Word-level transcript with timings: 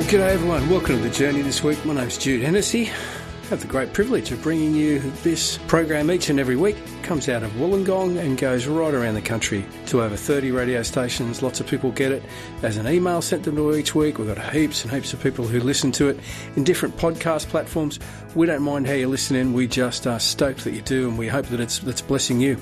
Well, 0.00 0.08
g'day 0.08 0.30
everyone. 0.30 0.70
Welcome 0.70 0.96
to 0.96 1.02
the 1.02 1.10
journey 1.10 1.42
this 1.42 1.62
week. 1.62 1.84
My 1.84 1.92
name's 1.92 2.16
Jude 2.16 2.42
Hennessy. 2.42 2.88
I 2.88 3.46
have 3.50 3.60
the 3.60 3.66
great 3.66 3.92
privilege 3.92 4.32
of 4.32 4.40
bringing 4.40 4.74
you 4.74 5.00
this 5.22 5.58
program 5.68 6.10
each 6.10 6.30
and 6.30 6.40
every 6.40 6.56
week. 6.56 6.78
Comes 7.02 7.28
out 7.28 7.42
of 7.42 7.50
Wollongong 7.52 8.18
and 8.18 8.38
goes 8.38 8.66
right 8.66 8.94
around 8.94 9.14
the 9.14 9.22
country 9.22 9.64
to 9.86 10.00
over 10.00 10.16
30 10.16 10.52
radio 10.52 10.82
stations. 10.84 11.42
Lots 11.42 11.58
of 11.58 11.66
people 11.66 11.90
get 11.90 12.12
it 12.12 12.22
as 12.62 12.76
an 12.76 12.86
email 12.86 13.20
sent 13.20 13.44
to 13.44 13.50
them 13.50 13.74
each 13.74 13.96
week. 13.96 14.18
We've 14.18 14.32
got 14.32 14.52
heaps 14.52 14.84
and 14.84 14.92
heaps 14.92 15.12
of 15.12 15.20
people 15.20 15.46
who 15.46 15.58
listen 15.58 15.90
to 15.92 16.08
it 16.08 16.20
in 16.54 16.62
different 16.62 16.96
podcast 16.96 17.48
platforms. 17.48 17.98
We 18.36 18.46
don't 18.46 18.62
mind 18.62 18.86
how 18.86 18.92
you 18.92 19.08
listen 19.08 19.34
in. 19.34 19.52
We 19.52 19.66
just 19.66 20.06
are 20.06 20.20
stoked 20.20 20.62
that 20.64 20.72
you 20.72 20.82
do, 20.82 21.08
and 21.08 21.18
we 21.18 21.26
hope 21.26 21.46
that 21.46 21.58
it's 21.58 21.80
that's 21.80 22.00
blessing 22.00 22.40
you. 22.40 22.58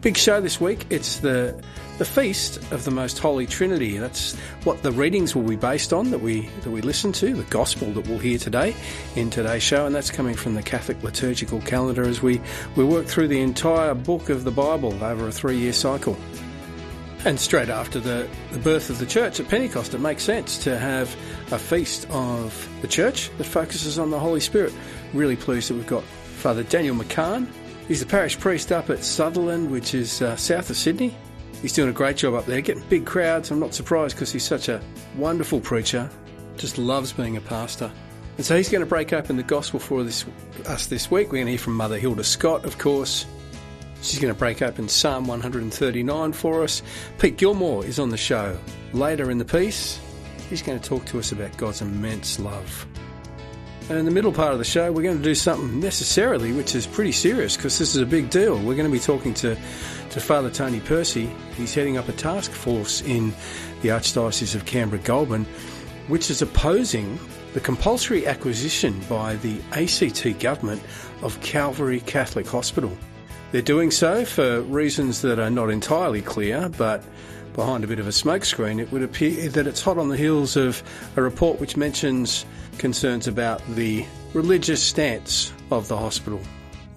Big 0.00 0.16
show 0.16 0.40
this 0.40 0.60
week. 0.60 0.86
It's 0.88 1.18
the 1.18 1.62
the 1.98 2.04
feast 2.06 2.56
of 2.72 2.84
the 2.86 2.90
Most 2.90 3.18
Holy 3.18 3.46
Trinity. 3.46 3.98
That's 3.98 4.34
what 4.64 4.82
the 4.82 4.90
readings 4.90 5.36
will 5.36 5.42
be 5.42 5.56
based 5.56 5.92
on 5.92 6.10
that 6.12 6.20
we 6.20 6.48
that 6.62 6.70
we 6.70 6.80
listen 6.80 7.12
to, 7.12 7.34
the 7.34 7.42
gospel 7.50 7.92
that 7.92 8.08
we'll 8.08 8.18
hear 8.18 8.38
today 8.38 8.74
in 9.16 9.28
today's 9.28 9.62
show, 9.62 9.84
and 9.84 9.94
that's 9.94 10.10
coming 10.10 10.34
from 10.34 10.54
the 10.54 10.62
Catholic 10.62 11.02
liturgical 11.02 11.60
calendar 11.60 12.02
as 12.04 12.22
we, 12.22 12.40
we 12.76 12.84
work 12.84 13.04
through 13.06 13.28
the 13.28 13.40
entire 13.40 13.79
book 13.94 14.28
of 14.28 14.44
the 14.44 14.50
Bible 14.50 14.92
over 15.02 15.28
a 15.28 15.32
three 15.32 15.58
year 15.58 15.72
cycle. 15.72 16.16
And 17.24 17.38
straight 17.38 17.68
after 17.68 18.00
the, 18.00 18.28
the 18.50 18.58
birth 18.58 18.88
of 18.88 18.98
the 18.98 19.04
church 19.04 19.40
at 19.40 19.48
Pentecost, 19.48 19.92
it 19.92 20.00
makes 20.00 20.22
sense 20.22 20.56
to 20.64 20.78
have 20.78 21.14
a 21.52 21.58
feast 21.58 22.06
of 22.10 22.68
the 22.80 22.88
church 22.88 23.30
that 23.36 23.44
focuses 23.44 23.98
on 23.98 24.10
the 24.10 24.18
Holy 24.18 24.40
Spirit. 24.40 24.72
Really 25.12 25.36
pleased 25.36 25.68
that 25.68 25.74
we've 25.74 25.86
got 25.86 26.02
Father 26.02 26.62
Daniel 26.62 26.96
McCaughan. 26.96 27.46
He's 27.88 28.00
the 28.00 28.06
parish 28.06 28.38
priest 28.38 28.72
up 28.72 28.88
at 28.88 29.04
Sutherland, 29.04 29.70
which 29.70 29.94
is 29.94 30.22
uh, 30.22 30.36
south 30.36 30.70
of 30.70 30.76
Sydney. 30.76 31.14
He's 31.60 31.74
doing 31.74 31.90
a 31.90 31.92
great 31.92 32.16
job 32.16 32.32
up 32.34 32.46
there, 32.46 32.62
getting 32.62 32.84
big 32.88 33.04
crowds. 33.04 33.50
I'm 33.50 33.60
not 33.60 33.74
surprised 33.74 34.16
because 34.16 34.32
he's 34.32 34.44
such 34.44 34.68
a 34.70 34.80
wonderful 35.16 35.60
preacher, 35.60 36.08
just 36.56 36.78
loves 36.78 37.12
being 37.12 37.36
a 37.36 37.40
pastor. 37.40 37.90
And 38.38 38.46
so 38.46 38.56
he's 38.56 38.70
going 38.70 38.80
to 38.80 38.86
break 38.86 39.12
open 39.12 39.36
the 39.36 39.42
gospel 39.42 39.78
for 39.78 40.02
this, 40.04 40.24
us 40.66 40.86
this 40.86 41.10
week. 41.10 41.26
We're 41.26 41.38
going 41.38 41.46
to 41.46 41.52
hear 41.52 41.58
from 41.58 41.74
Mother 41.74 41.98
Hilda 41.98 42.24
Scott, 42.24 42.64
of 42.64 42.78
course. 42.78 43.26
She's 44.02 44.18
going 44.18 44.32
to 44.32 44.38
break 44.38 44.62
open 44.62 44.88
Psalm 44.88 45.26
139 45.26 46.32
for 46.32 46.62
us. 46.62 46.82
Pete 47.18 47.36
Gilmore 47.36 47.84
is 47.84 47.98
on 47.98 48.08
the 48.08 48.16
show 48.16 48.58
later 48.92 49.30
in 49.30 49.38
the 49.38 49.44
piece. 49.44 50.00
He's 50.48 50.62
going 50.62 50.80
to 50.80 50.88
talk 50.88 51.04
to 51.06 51.18
us 51.18 51.32
about 51.32 51.56
God's 51.56 51.82
immense 51.82 52.38
love. 52.38 52.86
And 53.90 53.98
in 53.98 54.04
the 54.04 54.10
middle 54.10 54.32
part 54.32 54.52
of 54.52 54.58
the 54.58 54.64
show, 54.64 54.90
we're 54.90 55.02
going 55.02 55.18
to 55.18 55.22
do 55.22 55.34
something 55.34 55.80
necessarily 55.80 56.52
which 56.52 56.74
is 56.74 56.86
pretty 56.86 57.12
serious 57.12 57.56
because 57.56 57.78
this 57.78 57.94
is 57.94 58.00
a 58.00 58.06
big 58.06 58.30
deal. 58.30 58.56
We're 58.56 58.76
going 58.76 58.90
to 58.90 58.92
be 58.92 59.00
talking 59.00 59.34
to, 59.34 59.54
to 59.54 60.20
Father 60.20 60.48
Tony 60.48 60.80
Percy. 60.80 61.28
He's 61.56 61.74
heading 61.74 61.96
up 61.96 62.08
a 62.08 62.12
task 62.12 62.52
force 62.52 63.02
in 63.02 63.30
the 63.82 63.88
Archdiocese 63.88 64.54
of 64.54 64.64
Canberra 64.64 65.02
Goulburn, 65.02 65.44
which 66.08 66.30
is 66.30 66.40
opposing 66.40 67.18
the 67.52 67.60
compulsory 67.60 68.26
acquisition 68.26 68.98
by 69.08 69.34
the 69.36 69.60
ACT 69.72 70.38
government 70.40 70.82
of 71.22 71.40
Calvary 71.40 72.00
Catholic 72.00 72.46
Hospital. 72.46 72.96
They're 73.52 73.62
doing 73.62 73.90
so 73.90 74.24
for 74.24 74.60
reasons 74.62 75.22
that 75.22 75.40
are 75.40 75.50
not 75.50 75.70
entirely 75.70 76.22
clear, 76.22 76.68
but 76.68 77.02
behind 77.54 77.82
a 77.82 77.88
bit 77.88 77.98
of 77.98 78.06
a 78.06 78.10
smokescreen, 78.10 78.80
it 78.80 78.92
would 78.92 79.02
appear 79.02 79.48
that 79.48 79.66
it's 79.66 79.82
hot 79.82 79.98
on 79.98 80.08
the 80.08 80.16
heels 80.16 80.56
of 80.56 80.82
a 81.16 81.22
report 81.22 81.58
which 81.58 81.76
mentions 81.76 82.44
concerns 82.78 83.26
about 83.26 83.60
the 83.74 84.06
religious 84.34 84.80
stance 84.80 85.52
of 85.72 85.88
the 85.88 85.96
hospital, 85.96 86.40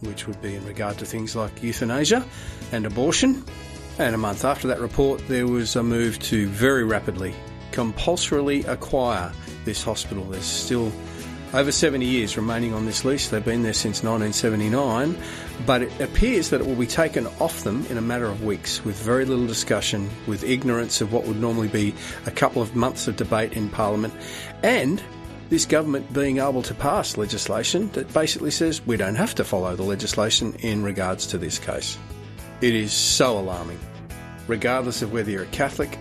which 0.01 0.27
would 0.27 0.39
be 0.43 0.53
in 0.53 0.63
regard 0.65 0.95
to 0.99 1.05
things 1.05 1.35
like 1.35 1.63
euthanasia 1.63 2.23
and 2.71 2.85
abortion. 2.85 3.43
And 3.97 4.13
a 4.13 4.19
month 4.19 4.45
after 4.45 4.67
that 4.67 4.79
report, 4.79 5.27
there 5.27 5.47
was 5.47 5.75
a 5.75 5.81
move 5.81 6.19
to 6.19 6.47
very 6.49 6.83
rapidly 6.83 7.33
compulsorily 7.71 8.63
acquire 8.65 9.31
this 9.65 9.83
hospital. 9.83 10.23
There's 10.25 10.45
still 10.45 10.91
over 11.53 11.71
70 11.71 12.05
years 12.05 12.35
remaining 12.35 12.73
on 12.73 12.85
this 12.85 13.05
lease. 13.05 13.29
They've 13.29 13.43
been 13.43 13.61
there 13.61 13.73
since 13.73 14.03
1979, 14.03 15.15
but 15.65 15.83
it 15.83 16.01
appears 16.01 16.49
that 16.49 16.61
it 16.61 16.67
will 16.67 16.75
be 16.75 16.87
taken 16.87 17.27
off 17.39 17.63
them 17.63 17.85
in 17.87 17.97
a 17.97 18.01
matter 18.01 18.25
of 18.25 18.43
weeks 18.43 18.83
with 18.83 18.95
very 18.95 19.25
little 19.25 19.45
discussion, 19.45 20.09
with 20.25 20.43
ignorance 20.43 20.99
of 20.99 21.13
what 21.13 21.25
would 21.25 21.39
normally 21.39 21.67
be 21.67 21.93
a 22.25 22.31
couple 22.31 22.61
of 22.61 22.75
months 22.75 23.07
of 23.07 23.15
debate 23.15 23.53
in 23.53 23.69
Parliament, 23.69 24.13
and 24.63 25.01
this 25.49 25.65
government 25.65 26.11
being 26.11 26.39
able 26.39 26.63
to 26.63 26.73
pass 26.73 27.17
legislation 27.17 27.89
that 27.91 28.11
basically 28.13 28.49
says 28.49 28.83
we 28.87 28.97
don't 28.97 29.15
have 29.15 29.35
to 29.35 29.43
follow 29.43 29.75
the 29.75 29.83
legislation 29.83 30.55
in 30.59 30.81
regards 30.81 31.27
to 31.27 31.37
this 31.37 31.59
case. 31.59 31.97
It 32.61 32.73
is 32.73 32.91
so 32.91 33.37
alarming. 33.37 33.79
Regardless 34.47 35.03
of 35.03 35.13
whether 35.13 35.29
you're 35.29 35.43
a 35.43 35.47
Catholic, 35.47 35.95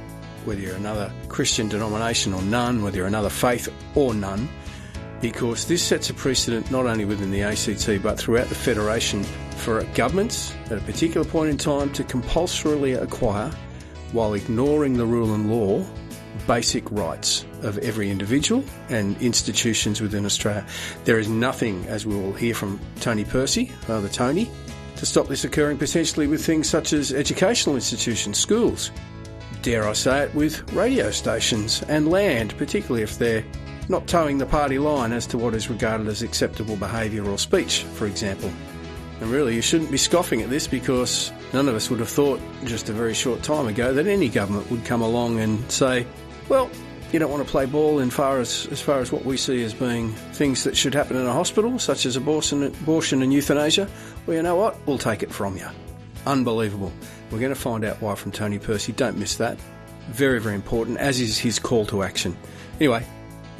whether 0.47 0.61
you're 0.61 0.77
another 0.77 1.13
Christian 1.29 1.69
denomination 1.69 2.33
or 2.33 2.43
none, 2.43 2.83
whether 2.83 2.97
you're 2.97 3.07
another 3.07 3.31
faith 3.31 3.69
or 3.95 4.15
none, 4.15 4.49
because 5.23 5.67
this 5.67 5.83
sets 5.83 6.11
a 6.11 6.15
precedent 6.15 6.71
not 6.71 6.85
only 6.85 7.07
within 7.07 7.31
the 7.31 7.43
ACT 7.43 8.03
but 8.03 8.19
throughout 8.19 8.49
the 8.49 8.55
Federation 8.55 9.23
for 9.57 9.85
governments 9.95 10.53
at 10.67 10.73
a 10.73 10.81
particular 10.81 11.25
point 11.25 11.49
in 11.49 11.57
time 11.57 11.91
to 11.93 12.03
compulsorily 12.05 12.95
acquire, 12.95 13.51
while 14.11 14.35
ignoring 14.35 14.95
the 14.95 15.07
rule 15.07 15.33
and 15.33 15.51
law, 15.51 15.83
basic 16.47 16.91
rights 16.91 17.47
of 17.63 17.79
every 17.79 18.11
individual 18.11 18.65
and 18.89 19.17
institutions 19.23 20.01
within 20.01 20.27
Australia. 20.27 20.67
There 21.05 21.21
is 21.21 21.29
nothing, 21.29 21.87
as 21.87 22.05
we 22.05 22.17
will 22.17 22.33
hear 22.33 22.55
from 22.55 22.81
Tony 23.01 23.25
Percy, 23.25 23.67
Father 23.67 24.09
Tony, 24.09 24.51
to 24.97 25.07
stop 25.07 25.29
this 25.29 25.45
occurring 25.45 25.79
potentially 25.79 26.27
with 26.27 26.45
things 26.45 26.69
such 26.69 26.93
as 26.93 27.13
educational 27.13 27.77
institutions, 27.77 28.39
schools, 28.39 28.91
dare 29.63 29.87
I 29.87 29.93
say 29.93 30.25
it, 30.25 30.35
with 30.35 30.73
radio 30.73 31.13
stations 31.13 31.83
and 31.85 32.09
land, 32.11 32.57
particularly 32.59 33.03
if 33.03 33.19
they're 33.19 33.45
not 33.93 34.09
toeing 34.09 34.39
the 34.39 34.47
party 34.47 34.79
line 34.79 35.13
as 35.13 35.27
to 35.29 35.39
what 35.39 35.55
is 35.55 35.71
regarded 35.71 36.09
as 36.09 36.23
acceptable 36.23 36.75
behaviour 36.77 37.25
or 37.29 37.39
speech, 37.39 37.85
for 37.95 38.07
example. 38.07 38.51
And 39.21 39.31
really, 39.31 39.55
you 39.55 39.63
shouldn't 39.63 39.91
be 39.93 39.99
scoffing 39.99 40.43
at 40.43 40.51
this 40.51 40.67
because 40.67 41.31
none 41.53 41.69
of 41.69 41.77
us 41.77 41.91
would 41.91 42.01
have 42.01 42.09
thought 42.09 42.41
just 42.65 42.89
a 42.89 42.93
very 42.93 43.15
short 43.15 43.43
time 43.43 43.69
ago 43.69 43.93
that 43.93 44.09
any 44.09 44.29
government 44.29 44.69
would 44.71 44.85
come 44.85 45.03
along 45.03 45.39
and 45.39 45.71
say, 45.71 46.07
well, 46.49 46.69
you 47.13 47.19
don't 47.19 47.31
want 47.31 47.45
to 47.45 47.51
play 47.51 47.67
ball 47.67 47.99
in 47.99 48.09
far 48.11 48.41
as, 48.41 48.67
as 48.73 48.81
far 48.81 48.99
as 48.99 49.13
what 49.13 49.27
we 49.27 49.37
see 49.37 49.63
as 49.63 49.75
being 49.75 50.13
things 50.33 50.65
that 50.65 50.77
should 50.77 50.95
happen 50.95 51.17
in 51.17 51.27
a 51.27 51.33
hospital, 51.33 51.79
such 51.79 52.07
as 52.07 52.17
abortion, 52.17 52.63
abortion 52.63 53.23
and 53.23 53.33
euthanasia. 53.33 53.87
Well, 54.27 54.37
you 54.37 54.43
know 54.43 54.57
what? 54.57 54.85
We'll 54.87 54.99
take 54.99 55.23
it 55.23 55.31
from 55.31 55.57
you. 55.57 55.69
Unbelievable. 56.27 56.93
We're 57.31 57.41
going 57.41 57.55
to 57.55 57.61
find 57.61 57.85
out 57.85 58.01
why 58.01 58.15
from 58.15 58.33
Tony 58.33 58.59
Percy. 58.59 58.93
Don't 58.93 59.19
miss 59.19 59.37
that. 59.37 59.59
Very, 60.09 60.41
very 60.41 60.55
important, 60.55 60.99
as 60.99 61.21
is 61.21 61.39
his 61.39 61.59
call 61.59 61.85
to 61.87 62.03
action. 62.03 62.37
Anyway, 62.81 63.05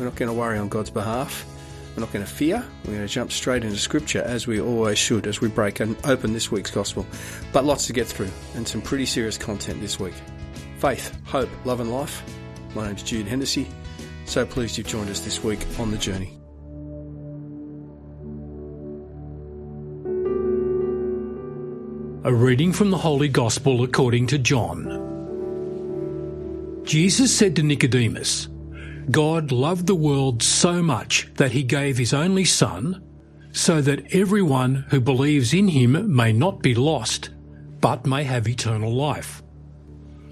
we're 0.03 0.09
not 0.09 0.17
going 0.17 0.29
to 0.29 0.35
worry 0.35 0.59
on 0.59 0.69
God's 0.69 0.91
behalf. 0.91 1.47
We're 1.95 2.01
not 2.01 2.13
going 2.13 2.25
to 2.25 2.31
fear. 2.31 2.65
We're 2.85 2.95
going 2.95 3.07
to 3.07 3.13
jump 3.13 3.31
straight 3.31 3.63
into 3.63 3.77
Scripture, 3.77 4.21
as 4.23 4.49
we 4.49 4.61
always 4.61 4.99
should, 4.99 5.29
as 5.29 5.41
we 5.41 5.47
break 5.47 5.79
and 5.79 5.97
open 6.05 6.33
this 6.33 6.51
week's 6.51 6.73
Gospel. 6.73 7.07
But 7.53 7.65
lots 7.65 7.87
to 7.87 7.93
get 7.93 8.09
through, 8.09 8.31
and 8.57 8.67
some 8.67 8.83
pretty 8.83 9.07
serious 9.07 9.39
content 9.39 9.81
this 9.81 10.01
week. 10.01 10.15
Faith, 10.79 11.17
hope, 11.25 11.49
love, 11.65 11.79
and 11.79 11.93
life. 11.93 12.21
My 12.75 12.89
name's 12.89 13.05
Jude 13.05 13.29
Hennessy. 13.29 13.69
So 14.25 14.45
pleased 14.45 14.77
you've 14.77 14.89
joined 14.89 15.09
us 15.09 15.21
this 15.21 15.45
week 15.45 15.65
on 15.79 15.93
the 15.93 15.99
journey. 15.99 16.37
A 22.25 22.35
reading 22.35 22.73
from 22.73 22.91
the 22.91 22.99
Holy 22.99 23.29
Gospel 23.29 23.85
according 23.85 24.27
to 24.29 24.39
John. 24.39 24.99
Jesus 26.83 27.37
said 27.37 27.55
to 27.55 27.63
Nicodemus, 27.63 28.49
God 29.11 29.53
loved 29.53 29.87
the 29.87 29.95
world 29.95 30.43
so 30.43 30.83
much 30.83 31.29
that 31.35 31.53
he 31.53 31.63
gave 31.63 31.99
his 31.99 32.15
only 32.15 32.45
Son, 32.45 33.03
so 33.53 33.81
that 33.83 34.15
everyone 34.15 34.87
who 34.91 35.01
believes 35.01 35.53
in 35.53 35.69
him 35.69 36.15
may 36.15 36.33
not 36.33 36.63
be 36.63 36.75
lost, 36.75 37.31
but 37.81 38.07
may 38.07 38.25
have 38.25 38.49
eternal 38.49 38.95
life. 38.95 39.43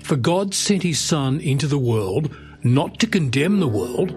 For 0.02 0.16
God 0.16 0.54
sent 0.54 0.82
his 0.82 0.98
Son 0.98 1.40
into 1.40 1.66
the 1.66 1.78
world 1.78 2.34
not 2.62 2.98
to 3.00 3.06
condemn 3.06 3.60
the 3.60 3.68
world, 3.68 4.14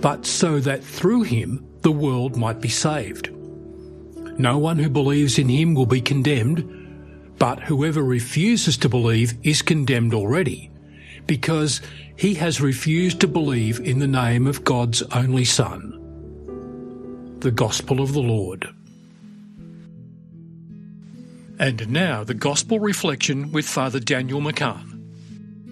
but 0.00 0.26
so 0.26 0.60
that 0.60 0.84
through 0.84 1.22
him 1.22 1.64
the 1.82 1.92
world 1.92 2.36
might 2.36 2.60
be 2.60 2.68
saved. 2.68 3.30
No 4.38 4.58
one 4.58 4.78
who 4.78 4.88
believes 4.88 5.38
in 5.38 5.48
him 5.48 5.74
will 5.74 5.86
be 5.86 6.00
condemned, 6.00 7.36
but 7.38 7.60
whoever 7.60 8.02
refuses 8.02 8.76
to 8.78 8.88
believe 8.88 9.34
is 9.42 9.62
condemned 9.62 10.14
already, 10.14 10.70
because 11.28 11.80
he 12.16 12.34
has 12.34 12.60
refused 12.60 13.20
to 13.20 13.28
believe 13.28 13.78
in 13.78 14.00
the 14.00 14.08
name 14.08 14.48
of 14.48 14.64
God's 14.64 15.02
only 15.14 15.44
Son. 15.44 15.94
The 17.38 17.52
Gospel 17.52 18.00
of 18.00 18.12
the 18.14 18.22
Lord. 18.22 18.66
And 21.60 21.88
now 21.88 22.24
the 22.24 22.34
Gospel 22.34 22.80
reflection 22.80 23.52
with 23.52 23.68
Father 23.68 24.00
Daniel 24.00 24.40
McCaughan. 24.40 24.86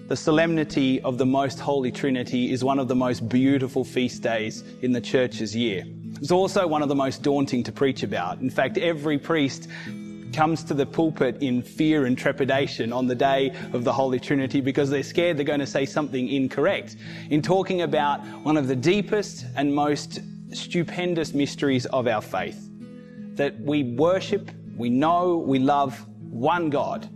The 0.07 0.15
solemnity 0.15 1.01
of 1.01 1.17
the 1.17 1.25
Most 1.25 1.59
Holy 1.59 1.91
Trinity 1.91 2.53
is 2.53 2.63
one 2.63 2.79
of 2.79 2.87
the 2.87 2.95
most 2.95 3.27
beautiful 3.27 3.83
feast 3.83 4.21
days 4.21 4.63
in 4.81 4.93
the 4.93 5.01
Church's 5.01 5.53
year. 5.53 5.83
It's 6.21 6.31
also 6.31 6.65
one 6.65 6.81
of 6.81 6.87
the 6.87 6.95
most 6.95 7.23
daunting 7.23 7.63
to 7.63 7.71
preach 7.71 8.03
about. 8.03 8.39
In 8.39 8.49
fact, 8.49 8.77
every 8.77 9.17
priest 9.17 9.67
comes 10.33 10.63
to 10.65 10.73
the 10.73 10.85
pulpit 10.85 11.41
in 11.41 11.61
fear 11.61 12.05
and 12.05 12.17
trepidation 12.17 12.93
on 12.93 13.07
the 13.07 13.15
day 13.15 13.51
of 13.73 13.83
the 13.83 13.93
Holy 13.93 14.19
Trinity 14.19 14.61
because 14.61 14.89
they're 14.89 15.03
scared 15.03 15.37
they're 15.37 15.45
going 15.45 15.59
to 15.59 15.67
say 15.67 15.85
something 15.85 16.27
incorrect. 16.29 16.95
In 17.29 17.41
talking 17.41 17.81
about 17.81 18.25
one 18.43 18.57
of 18.57 18.67
the 18.67 18.75
deepest 18.75 19.45
and 19.55 19.73
most 19.73 20.19
stupendous 20.53 21.33
mysteries 21.33 21.85
of 21.87 22.07
our 22.07 22.21
faith 22.21 22.69
that 23.35 23.59
we 23.59 23.83
worship, 23.83 24.49
we 24.75 24.89
know, 24.89 25.37
we 25.37 25.59
love 25.59 26.05
one 26.29 26.69
God. 26.69 27.09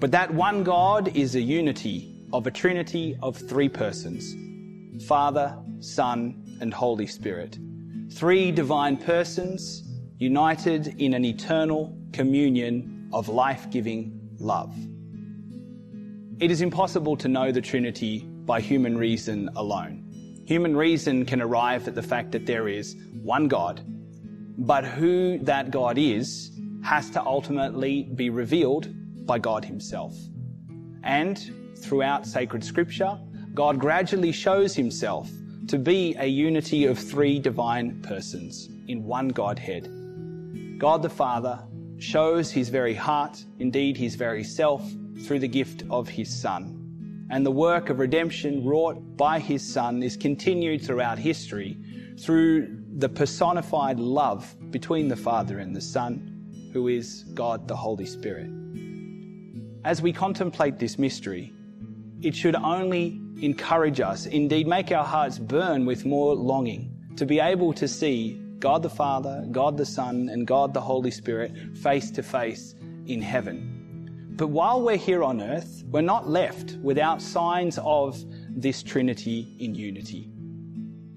But 0.00 0.10
that 0.10 0.32
one 0.32 0.64
God 0.64 1.16
is 1.16 1.34
a 1.34 1.40
unity 1.40 2.26
of 2.32 2.46
a 2.46 2.50
trinity 2.50 3.16
of 3.22 3.36
three 3.36 3.68
persons 3.68 4.34
Father, 5.06 5.58
Son, 5.80 6.58
and 6.60 6.72
Holy 6.72 7.06
Spirit. 7.06 7.58
Three 8.12 8.52
divine 8.52 8.96
persons 8.96 9.82
united 10.18 11.00
in 11.00 11.14
an 11.14 11.24
eternal 11.24 11.96
communion 12.14 13.10
of 13.12 13.28
life 13.28 13.70
giving 13.70 14.30
love. 14.38 14.74
It 16.40 16.50
is 16.50 16.62
impossible 16.62 17.16
to 17.18 17.28
know 17.28 17.50
the 17.52 17.60
Trinity 17.60 18.20
by 18.20 18.60
human 18.60 18.96
reason 18.96 19.50
alone. 19.56 20.42
Human 20.46 20.76
reason 20.76 21.26
can 21.26 21.42
arrive 21.42 21.88
at 21.88 21.94
the 21.94 22.02
fact 22.02 22.30
that 22.32 22.46
there 22.46 22.68
is 22.68 22.96
one 23.22 23.48
God, 23.48 23.82
but 24.58 24.84
who 24.84 25.38
that 25.38 25.70
God 25.70 25.98
is 25.98 26.52
has 26.84 27.10
to 27.10 27.24
ultimately 27.24 28.04
be 28.04 28.30
revealed 28.30 28.88
by 29.26 29.38
God 29.38 29.64
Himself. 29.64 30.14
And 31.02 31.74
throughout 31.78 32.26
sacred 32.26 32.62
scripture, 32.62 33.18
God 33.54 33.80
gradually 33.80 34.32
shows 34.32 34.76
Himself 34.76 35.30
to 35.68 35.78
be 35.78 36.14
a 36.18 36.26
unity 36.26 36.84
of 36.86 36.98
three 36.98 37.38
divine 37.38 38.02
persons 38.02 38.68
in 38.86 39.04
one 39.04 39.28
Godhead. 39.28 39.90
God 40.78 41.02
the 41.02 41.08
Father 41.08 41.58
shows 41.98 42.50
His 42.50 42.68
very 42.68 42.94
heart, 42.94 43.44
indeed 43.58 43.96
His 43.96 44.14
very 44.14 44.44
self, 44.44 44.82
through 45.24 45.38
the 45.38 45.48
gift 45.48 45.84
of 45.90 46.08
His 46.08 46.34
Son. 46.34 47.26
And 47.30 47.44
the 47.44 47.50
work 47.50 47.88
of 47.88 47.98
redemption 47.98 48.64
wrought 48.64 49.16
by 49.16 49.38
His 49.38 49.66
Son 49.66 50.02
is 50.02 50.16
continued 50.16 50.82
throughout 50.82 51.18
history 51.18 51.78
through 52.18 52.82
the 52.96 53.08
personified 53.08 53.98
love 53.98 54.54
between 54.70 55.08
the 55.08 55.16
Father 55.16 55.58
and 55.58 55.74
the 55.74 55.80
Son, 55.80 56.70
who 56.72 56.88
is 56.88 57.24
God 57.34 57.66
the 57.66 57.76
Holy 57.76 58.06
Spirit. 58.06 58.50
As 59.84 60.00
we 60.00 60.12
contemplate 60.12 60.78
this 60.78 60.98
mystery, 60.98 61.52
it 62.22 62.34
should 62.34 62.56
only 62.56 63.20
encourage 63.42 64.00
us, 64.00 64.26
indeed 64.26 64.66
make 64.66 64.92
our 64.92 65.04
hearts 65.04 65.38
burn 65.38 65.84
with 65.84 66.06
more 66.06 66.34
longing 66.34 66.90
to 67.16 67.26
be 67.26 67.40
able 67.40 67.72
to 67.74 67.86
see 67.86 68.40
God 68.64 68.82
the 68.82 68.88
Father, 68.88 69.46
God 69.52 69.76
the 69.76 69.84
Son, 69.84 70.30
and 70.30 70.46
God 70.46 70.72
the 70.72 70.80
Holy 70.80 71.10
Spirit 71.10 71.76
face 71.76 72.10
to 72.12 72.22
face 72.22 72.74
in 73.04 73.20
heaven. 73.20 74.32
But 74.38 74.46
while 74.46 74.80
we're 74.80 74.96
here 74.96 75.22
on 75.22 75.42
earth, 75.42 75.84
we're 75.90 76.00
not 76.00 76.30
left 76.30 76.78
without 76.82 77.20
signs 77.20 77.78
of 77.82 78.18
this 78.48 78.82
Trinity 78.82 79.54
in 79.60 79.74
unity. 79.74 80.30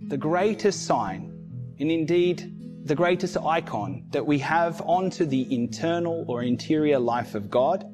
The 0.10 0.18
greatest 0.18 0.86
sign, 0.86 1.32
and 1.80 1.90
indeed 1.90 2.86
the 2.86 2.96
greatest 2.96 3.38
icon 3.38 4.04
that 4.10 4.26
we 4.26 4.40
have 4.40 4.82
onto 4.82 5.26
the 5.26 5.48
internal 5.56 6.26
or 6.28 6.44
interior 6.44 7.00
life 7.00 7.34
of 7.34 7.50
God, 7.50 7.90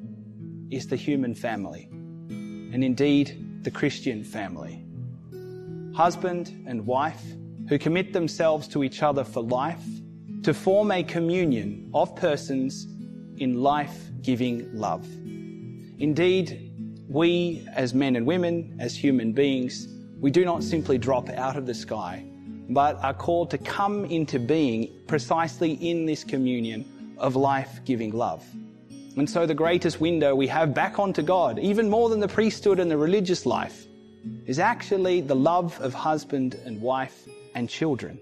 is 0.72 0.88
the 0.88 0.96
human 0.96 1.32
family, 1.32 1.86
and 1.92 2.82
indeed 2.82 3.62
the 3.62 3.70
Christian 3.70 4.24
family. 4.24 4.84
Husband 5.94 6.64
and 6.66 6.84
wife 6.84 7.22
who 7.68 7.78
commit 7.78 8.12
themselves 8.12 8.68
to 8.68 8.84
each 8.84 9.02
other 9.02 9.24
for 9.24 9.42
life 9.42 9.84
to 10.42 10.52
form 10.52 10.90
a 10.90 11.02
communion 11.02 11.90
of 11.94 12.14
persons 12.16 12.86
in 13.38 13.62
life 13.62 14.10
giving 14.22 14.76
love. 14.76 15.06
Indeed, 15.98 16.70
we 17.08 17.66
as 17.74 17.94
men 17.94 18.16
and 18.16 18.26
women, 18.26 18.76
as 18.78 18.96
human 18.96 19.32
beings, 19.32 19.88
we 20.20 20.30
do 20.30 20.44
not 20.44 20.62
simply 20.62 20.98
drop 20.98 21.28
out 21.30 21.56
of 21.56 21.66
the 21.66 21.74
sky, 21.74 22.24
but 22.70 22.96
are 23.02 23.14
called 23.14 23.50
to 23.50 23.58
come 23.58 24.04
into 24.06 24.38
being 24.38 24.90
precisely 25.06 25.72
in 25.74 26.06
this 26.06 26.24
communion 26.24 27.14
of 27.18 27.36
life 27.36 27.80
giving 27.84 28.12
love. 28.12 28.44
And 29.16 29.28
so 29.28 29.46
the 29.46 29.54
greatest 29.54 30.00
window 30.00 30.34
we 30.34 30.46
have 30.48 30.74
back 30.74 30.98
onto 30.98 31.22
God, 31.22 31.58
even 31.58 31.88
more 31.88 32.08
than 32.08 32.20
the 32.20 32.28
priesthood 32.28 32.80
and 32.80 32.90
the 32.90 32.96
religious 32.96 33.46
life, 33.46 33.86
is 34.46 34.58
actually 34.58 35.20
the 35.20 35.36
love 35.36 35.80
of 35.80 35.94
husband 35.94 36.54
and 36.64 36.80
wife 36.80 37.28
and 37.54 37.68
children. 37.68 38.20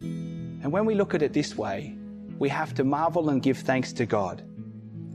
And 0.00 0.72
when 0.72 0.84
we 0.84 0.94
look 0.94 1.14
at 1.14 1.22
it 1.22 1.32
this 1.32 1.56
way, 1.56 1.96
we 2.38 2.48
have 2.48 2.74
to 2.74 2.84
marvel 2.84 3.30
and 3.30 3.42
give 3.42 3.58
thanks 3.58 3.92
to 3.94 4.06
God 4.06 4.42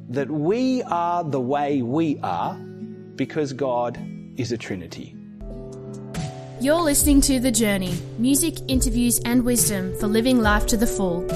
that 0.09 0.29
we 0.29 0.83
are 0.83 1.23
the 1.23 1.39
way 1.39 1.81
we 1.81 2.19
are 2.19 2.55
because 3.15 3.53
God 3.53 3.99
is 4.37 4.51
a 4.51 4.57
Trinity. 4.57 5.15
You're 6.59 6.81
listening 6.81 7.21
to 7.21 7.39
The 7.39 7.51
Journey 7.51 7.97
music, 8.19 8.55
interviews, 8.67 9.19
and 9.25 9.43
wisdom 9.43 9.97
for 9.99 10.07
living 10.07 10.39
life 10.39 10.67
to 10.67 10.77
the 10.77 10.87
full. 10.87 11.27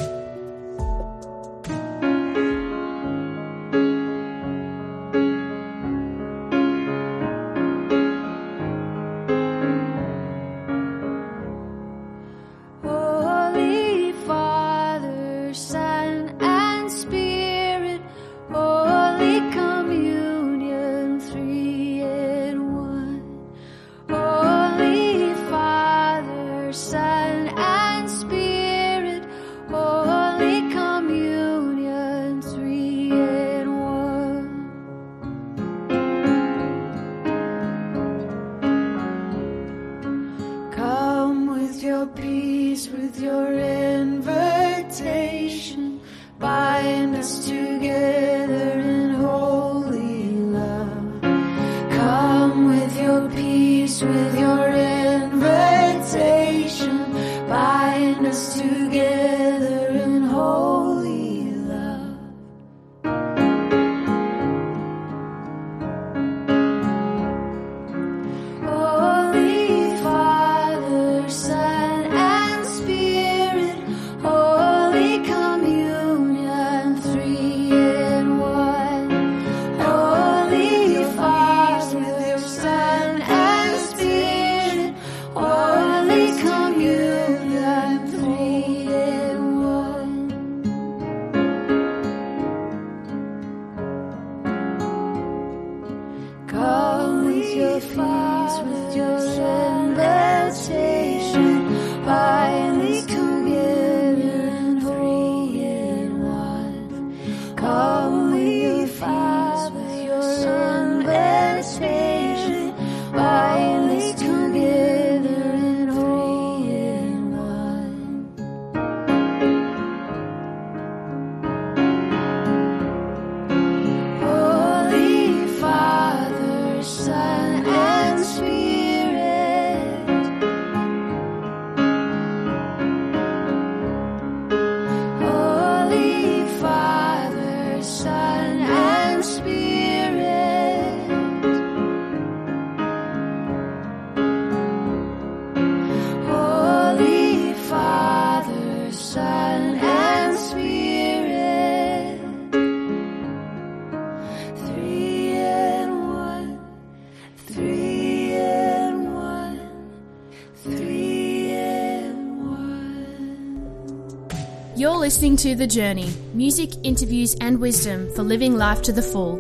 Listening 165.25 165.53
to 165.53 165.57
The 165.57 165.65
Journey 165.65 166.13
music, 166.35 166.69
interviews, 166.83 167.35
and 167.41 167.59
wisdom 167.59 168.13
for 168.13 168.21
living 168.21 168.57
life 168.57 168.83
to 168.83 168.91
the 168.91 169.01
full. 169.01 169.37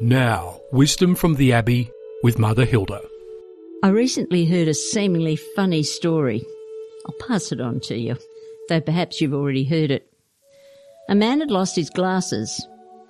Now, 0.00 0.60
wisdom 0.72 1.14
from 1.14 1.34
the 1.34 1.52
Abbey 1.52 1.90
with 2.22 2.38
Mother 2.38 2.64
Hilda. 2.64 3.02
I 3.82 3.88
recently 3.88 4.46
heard 4.46 4.66
a 4.66 4.72
seemingly 4.72 5.36
funny 5.36 5.82
story. 5.82 6.42
I'll 7.04 7.28
pass 7.28 7.52
it 7.52 7.60
on 7.60 7.80
to 7.80 7.98
you, 7.98 8.16
though 8.70 8.80
perhaps 8.80 9.20
you've 9.20 9.34
already 9.34 9.64
heard 9.64 9.90
it. 9.90 10.10
A 11.10 11.14
man 11.14 11.40
had 11.40 11.50
lost 11.50 11.76
his 11.76 11.90
glasses 11.90 12.66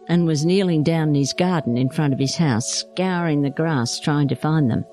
and 0.08 0.26
was 0.26 0.44
kneeling 0.44 0.82
down 0.82 1.10
in 1.10 1.14
his 1.14 1.32
garden 1.32 1.78
in 1.78 1.90
front 1.90 2.12
of 2.12 2.18
his 2.18 2.34
house, 2.34 2.68
scouring 2.68 3.42
the 3.42 3.50
grass 3.50 4.00
trying 4.00 4.26
to 4.26 4.34
find 4.34 4.68
them. 4.68 4.84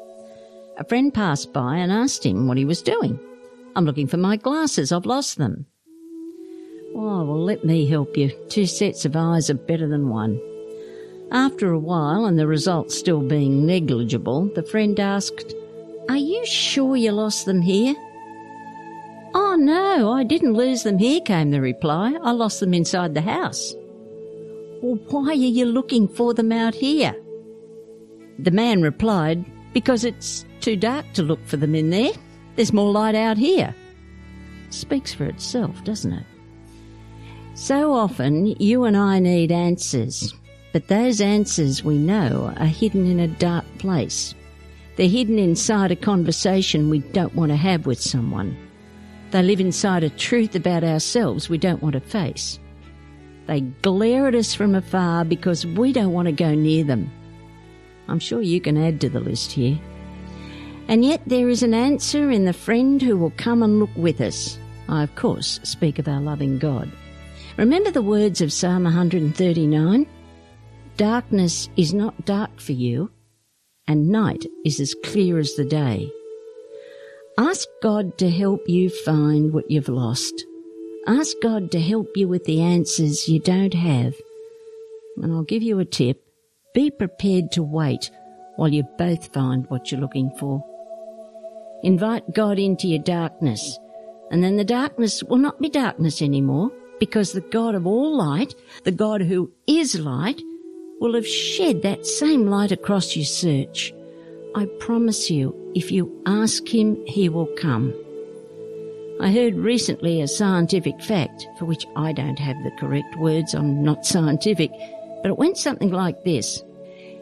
A 0.77 0.84
friend 0.84 1.12
passed 1.12 1.51
by 1.51 1.77
and 1.77 1.92
asked 1.92 2.24
him 2.24 2.48
what 2.48 2.58
he 2.58 2.66
was 2.66 2.84
doing. 2.84 3.20
I'm 3.77 3.86
looking 3.86 4.07
for 4.07 4.17
my 4.17 4.38
glasses, 4.38 4.91
I've 4.91 5.05
lost 5.05 5.38
them. 5.38 5.67
Oh, 6.96 7.24
well, 7.24 7.43
let 7.43 7.63
me 7.63 7.86
help 7.86 8.17
you. 8.17 8.31
Two 8.50 8.65
sets 8.65 9.05
of 9.05 9.15
eyes 9.15 9.51
are 9.51 9.53
better 9.53 9.88
than 9.88 10.10
one. 10.10 10.41
After 11.31 11.72
a 11.72 11.77
while, 11.77 12.25
and 12.25 12.39
the 12.39 12.48
results 12.48 12.98
still 12.98 13.22
being 13.22 13.67
negligible, 13.67 14.50
the 14.55 14.63
friend 14.63 15.00
asked, 15.00 15.53
Are 16.10 16.17
you 16.17 16.43
sure 16.43 16.96
you 16.96 17.12
lost 17.12 17.46
them 17.46 17.62
here? 17.62 17.93
Oh, 19.36 19.55
no, 19.60 20.12
I 20.12 20.24
didn't 20.24 20.53
lose 20.53 20.81
them 20.81 20.98
here, 20.98 21.22
came 21.22 21.51
the 21.51 21.62
reply. 21.62 22.17
I 22.24 22.31
lost 22.31 22.60
them 22.60 22.74
inside 22.74 23.13
the 23.13 23.22
house. 23.22 23.75
Well, 24.81 24.96
why 25.10 25.29
are 25.29 25.36
you 25.36 25.65
looking 25.65 26.07
for 26.07 26.34
them 26.34 26.51
out 26.51 26.74
here? 26.74 27.15
The 28.39 28.50
man 28.50 28.81
replied, 28.81 29.46
Because 29.72 30.03
it's 30.03 30.46
too 30.62 30.77
dark 30.77 31.05
to 31.13 31.22
look 31.22 31.46
for 31.46 31.57
them 31.57 31.75
in 31.75 31.91
there. 31.91 32.13
There's 32.58 32.74
more 32.74 32.92
light 32.92 33.14
out 33.14 33.38
here. 33.38 33.74
Speaks 34.72 35.14
for 35.14 35.26
itself, 35.26 35.84
doesn't 35.84 36.12
it? 36.12 36.26
So 37.54 37.94
often, 37.94 38.48
you 38.60 38.84
and 38.84 38.98
I 38.98 39.20
need 39.20 39.52
answers, 39.52 40.34
but 40.74 40.88
those 40.88 41.22
answers 41.22 41.84
we 41.84 42.00
know 42.00 42.54
are 42.58 42.66
hidden 42.66 43.06
in 43.06 43.20
a 43.20 43.28
dark 43.28 43.66
place. 43.78 44.34
They're 44.96 45.08
hidden 45.08 45.38
inside 45.38 45.92
a 45.92 45.96
conversation 45.96 46.90
we 46.90 47.00
don't 47.00 47.36
want 47.36 47.52
to 47.52 47.56
have 47.56 47.86
with 47.86 48.02
someone. 48.02 48.58
They 49.30 49.44
live 49.44 49.60
inside 49.60 50.04
a 50.04 50.10
truth 50.10 50.56
about 50.56 50.84
ourselves 50.84 51.50
we 51.50 51.60
don't 51.60 51.84
want 51.84 51.94
to 51.94 52.00
face. 52.00 52.58
They 53.46 53.62
glare 53.62 54.28
at 54.28 54.36
us 54.36 54.56
from 54.56 54.74
afar 54.74 55.26
because 55.26 55.64
we 55.64 55.94
don't 55.94 56.12
want 56.12 56.26
to 56.26 56.32
go 56.32 56.56
near 56.56 56.84
them. 56.84 57.12
I'm 58.08 58.20
sure 58.20 58.42
you 58.42 58.60
can 58.60 58.78
add 58.78 59.00
to 59.02 59.10
the 59.10 59.20
list 59.20 59.52
here. 59.52 59.78
And 60.88 61.03
yet 61.03 61.22
there 61.25 61.50
is 61.50 61.63
an 61.63 61.74
answer 61.74 62.32
in 62.32 62.46
the 62.46 62.53
friend 62.53 63.01
who 63.01 63.17
will 63.17 63.34
come 63.38 63.62
and 63.62 63.79
look 63.79 63.89
with 63.96 64.22
us. 64.22 64.58
I, 64.88 65.03
of 65.03 65.13
course, 65.15 65.60
speak 65.63 66.00
of 66.00 66.08
our 66.08 66.22
loving 66.22 66.60
God. 66.60 66.89
Remember 67.58 67.91
the 67.91 68.01
words 68.01 68.39
of 68.39 68.53
Psalm 68.53 68.84
139? 68.84 70.08
Darkness 70.96 71.70
is 71.75 71.94
not 71.94 72.25
dark 72.25 72.60
for 72.60 72.72
you, 72.72 73.12
and 73.88 74.10
night 74.10 74.46
is 74.63 74.79
as 74.79 74.96
clear 75.03 75.38
as 75.38 75.56
the 75.56 75.65
day. 75.65 76.10
Ask 77.38 77.67
God 77.84 78.17
to 78.20 78.29
help 78.29 78.62
you 78.67 78.89
find 78.89 79.53
what 79.53 79.70
you've 79.70 79.89
lost. 79.89 80.46
Ask 81.06 81.36
God 81.44 81.72
to 81.72 81.82
help 81.82 82.08
you 82.15 82.27
with 82.27 82.46
the 82.46 82.62
answers 82.62 83.27
you 83.27 83.39
don't 83.39 83.74
have. 83.74 84.15
And 85.17 85.34
I'll 85.34 85.44
give 85.44 85.63
you 85.63 85.79
a 85.79 85.86
tip. 85.86 86.24
Be 86.74 86.91
prepared 86.91 87.51
to 87.51 87.63
wait 87.63 88.10
while 88.56 88.74
you 88.74 88.84
both 88.98 89.34
find 89.34 89.70
what 89.70 89.91
you're 89.91 90.01
looking 90.01 90.32
for. 90.39 90.63
Invite 91.84 92.34
God 92.34 92.57
into 92.57 92.88
your 92.88 93.03
darkness, 93.03 93.77
and 94.31 94.43
then 94.43 94.57
the 94.57 94.63
darkness 94.63 95.24
will 95.24 95.38
not 95.38 95.62
be 95.62 95.69
darkness 95.69 96.22
anymore 96.22 96.72
because 97.00 97.31
the 97.31 97.41
God 97.41 97.75
of 97.75 97.86
all 97.86 98.17
light, 98.17 98.55
the 98.84 98.91
God 98.91 99.22
who 99.22 99.51
is 99.67 100.00
light, 100.00 100.41
will 101.00 101.13
have 101.13 101.27
shed 101.27 101.84
that 101.84 102.05
same 102.05 102.48
light 102.48 102.72
across 102.72 103.15
your 103.15 103.25
search. 103.25 103.93
I 104.55 104.65
promise 104.79 105.29
you, 105.29 105.55
if 105.75 105.91
you 105.91 106.24
ask 106.25 106.67
Him, 106.67 106.98
He 107.05 107.29
will 107.29 107.50
come. 107.57 107.93
I 109.22 109.31
heard 109.31 109.55
recently 109.55 110.22
a 110.22 110.27
scientific 110.27 111.00
fact 111.01 111.48
for 111.60 111.65
which 111.65 111.86
I 111.96 112.12
don't 112.12 112.39
have 112.39 112.57
the 112.63 112.72
correct 112.79 113.15
words, 113.17 113.53
I'm 113.53 113.84
not 113.84 114.05
scientific, 114.05 114.72
but 115.22 115.29
it 115.29 115.38
went 115.38 115.57
something 115.57 115.91
like 115.91 116.24
this. 116.24 116.63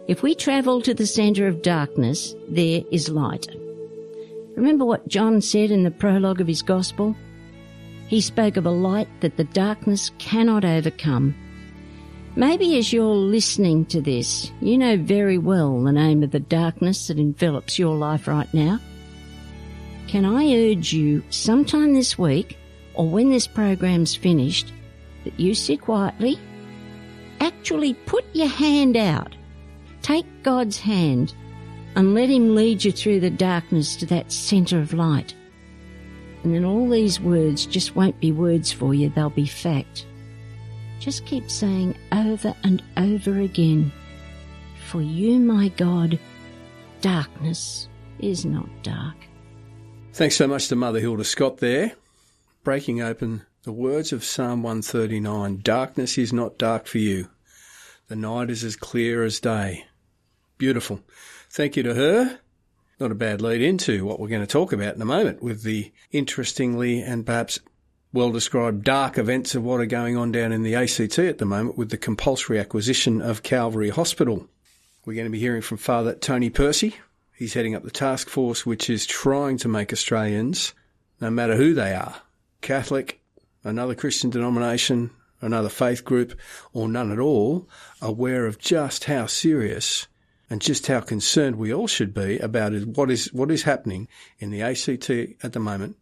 If 0.07 0.23
we 0.23 0.35
travel 0.35 0.81
to 0.81 0.93
the 0.93 1.07
centre 1.07 1.47
of 1.47 1.61
darkness, 1.61 2.35
there 2.47 2.83
is 2.91 3.09
light. 3.09 3.47
Remember 4.55 4.85
what 4.85 5.07
John 5.07 5.41
said 5.41 5.69
in 5.69 5.83
the 5.83 5.91
prologue 5.91 6.39
of 6.39 6.47
his 6.47 6.61
Gospel? 6.61 7.15
He 8.07 8.21
spoke 8.21 8.55
of 8.55 8.65
a 8.65 8.71
light 8.71 9.09
that 9.19 9.35
the 9.35 9.43
darkness 9.43 10.11
cannot 10.17 10.63
overcome. 10.63 11.35
Maybe 12.37 12.77
as 12.77 12.93
you're 12.93 13.05
listening 13.15 13.85
to 13.87 14.01
this, 14.01 14.51
you 14.61 14.77
know 14.77 14.97
very 14.97 15.37
well 15.37 15.81
the 15.81 15.91
name 15.91 16.23
of 16.23 16.31
the 16.31 16.39
darkness 16.39 17.07
that 17.07 17.17
envelops 17.19 17.79
your 17.79 17.95
life 17.95 18.27
right 18.27 18.51
now. 18.53 18.79
Can 20.07 20.23
I 20.23 20.53
urge 20.53 20.93
you 20.93 21.23
sometime 21.29 21.93
this 21.93 22.17
week 22.17 22.57
or 22.93 23.09
when 23.09 23.29
this 23.29 23.47
program's 23.47 24.15
finished 24.15 24.71
that 25.25 25.39
you 25.39 25.53
sit 25.53 25.81
quietly, 25.81 26.39
actually 27.39 27.93
put 27.93 28.23
your 28.33 28.47
hand 28.47 28.95
out, 28.95 29.35
take 30.01 30.25
God's 30.43 30.79
hand 30.79 31.33
and 31.95 32.13
let 32.13 32.29
Him 32.29 32.55
lead 32.55 32.83
you 32.83 32.91
through 32.91 33.19
the 33.19 33.29
darkness 33.29 33.95
to 33.97 34.05
that 34.07 34.31
centre 34.31 34.79
of 34.79 34.93
light. 34.93 35.33
And 36.43 36.53
then 36.53 36.65
all 36.65 36.89
these 36.89 37.19
words 37.19 37.65
just 37.65 37.95
won't 37.95 38.19
be 38.19 38.31
words 38.31 38.71
for 38.71 38.93
you, 38.93 39.09
they'll 39.09 39.29
be 39.29 39.47
fact. 39.47 40.05
Just 40.99 41.25
keep 41.25 41.49
saying 41.49 41.97
over 42.11 42.55
and 42.63 42.83
over 42.97 43.39
again, 43.39 43.91
For 44.87 45.01
you, 45.01 45.39
my 45.39 45.69
God, 45.69 46.19
darkness 47.01 47.89
is 48.19 48.45
not 48.45 48.67
dark. 48.83 49.15
Thanks 50.13 50.35
so 50.35 50.47
much 50.47 50.67
to 50.69 50.75
Mother 50.75 50.99
Hilda 50.99 51.23
Scott 51.23 51.57
there, 51.57 51.93
breaking 52.63 53.01
open 53.01 53.41
the 53.63 53.71
words 53.71 54.13
of 54.13 54.23
Psalm 54.23 54.61
139 54.61 55.61
Darkness 55.63 56.17
is 56.17 56.31
not 56.31 56.57
dark 56.57 56.85
for 56.85 56.99
you, 56.99 57.27
the 58.07 58.15
night 58.15 58.49
is 58.49 58.63
as 58.63 58.75
clear 58.75 59.23
as 59.23 59.39
day. 59.39 59.85
Beautiful. 60.57 61.01
Thank 61.55 61.77
you 61.77 61.83
to 61.83 61.93
her. 61.93 62.39
Not 62.99 63.13
a 63.13 63.15
bad 63.15 63.39
lead 63.39 63.61
into 63.61 64.03
what 64.03 64.19
we're 64.19 64.27
going 64.27 64.41
to 64.41 64.45
talk 64.45 64.73
about 64.73 64.95
in 64.95 65.01
a 65.01 65.05
moment 65.05 65.41
with 65.41 65.63
the 65.63 65.93
interestingly 66.11 67.01
and 67.01 67.25
perhaps 67.25 67.61
well 68.11 68.33
described 68.33 68.83
dark 68.83 69.17
events 69.17 69.55
of 69.55 69.63
what 69.63 69.79
are 69.79 69.85
going 69.85 70.17
on 70.17 70.33
down 70.33 70.51
in 70.51 70.63
the 70.63 70.75
ACT 70.75 71.17
at 71.17 71.37
the 71.37 71.45
moment 71.45 71.77
with 71.77 71.91
the 71.91 71.97
compulsory 71.97 72.59
acquisition 72.59 73.21
of 73.21 73.41
Calvary 73.41 73.89
Hospital. 73.89 74.49
We're 75.05 75.13
going 75.13 75.27
to 75.27 75.31
be 75.31 75.39
hearing 75.39 75.61
from 75.61 75.77
Father 75.77 76.13
Tony 76.13 76.49
Percy. 76.49 76.97
He's 77.33 77.53
heading 77.53 77.73
up 77.73 77.83
the 77.83 77.89
task 77.89 78.27
force 78.27 78.65
which 78.65 78.89
is 78.89 79.05
trying 79.05 79.57
to 79.59 79.69
make 79.69 79.93
Australians, 79.93 80.73
no 81.21 81.29
matter 81.29 81.55
who 81.55 81.73
they 81.73 81.93
are, 81.93 82.17
Catholic, 82.59 83.21
another 83.63 83.95
Christian 83.95 84.29
denomination, 84.29 85.09
another 85.39 85.69
faith 85.69 86.03
group, 86.03 86.37
or 86.73 86.89
none 86.89 87.13
at 87.13 87.19
all, 87.19 87.69
aware 88.01 88.45
of 88.45 88.59
just 88.59 89.05
how 89.05 89.25
serious 89.25 90.07
and 90.49 90.61
just 90.61 90.87
how 90.87 90.99
concerned 90.99 91.55
we 91.55 91.73
all 91.73 91.87
should 91.87 92.13
be 92.13 92.39
about 92.39 92.73
is 92.73 92.85
what 92.85 93.09
is 93.09 93.33
what 93.33 93.51
is 93.51 93.63
happening 93.63 94.07
in 94.39 94.51
the 94.51 94.61
ACT 94.61 95.09
at 95.43 95.53
the 95.53 95.59
moment 95.59 95.97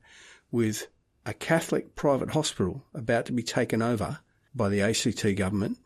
with 0.51 0.87
a 1.25 1.33
Catholic 1.33 1.95
private 1.95 2.31
hospital 2.31 2.83
about 2.93 3.25
to 3.25 3.31
be 3.31 3.43
taken 3.43 3.81
over 3.81 4.19
by 4.53 4.69
the 4.69 4.81
ACT 4.81 5.35
government 5.35 5.77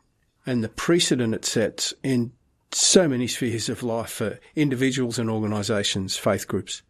and 0.46 0.64
the 0.64 0.70
precedent 0.70 1.36
it 1.36 1.46
sets 1.46 1.94
in 2.04 2.32
so 2.72 3.08
many 3.08 3.28
spheres 3.28 3.70
of 3.70 3.84
life 3.84 4.10
for 4.10 4.40
individuals 4.56 5.20
and 5.20 5.30
organisations, 5.30 6.18
faith 6.18 6.48
groups. 6.48 6.82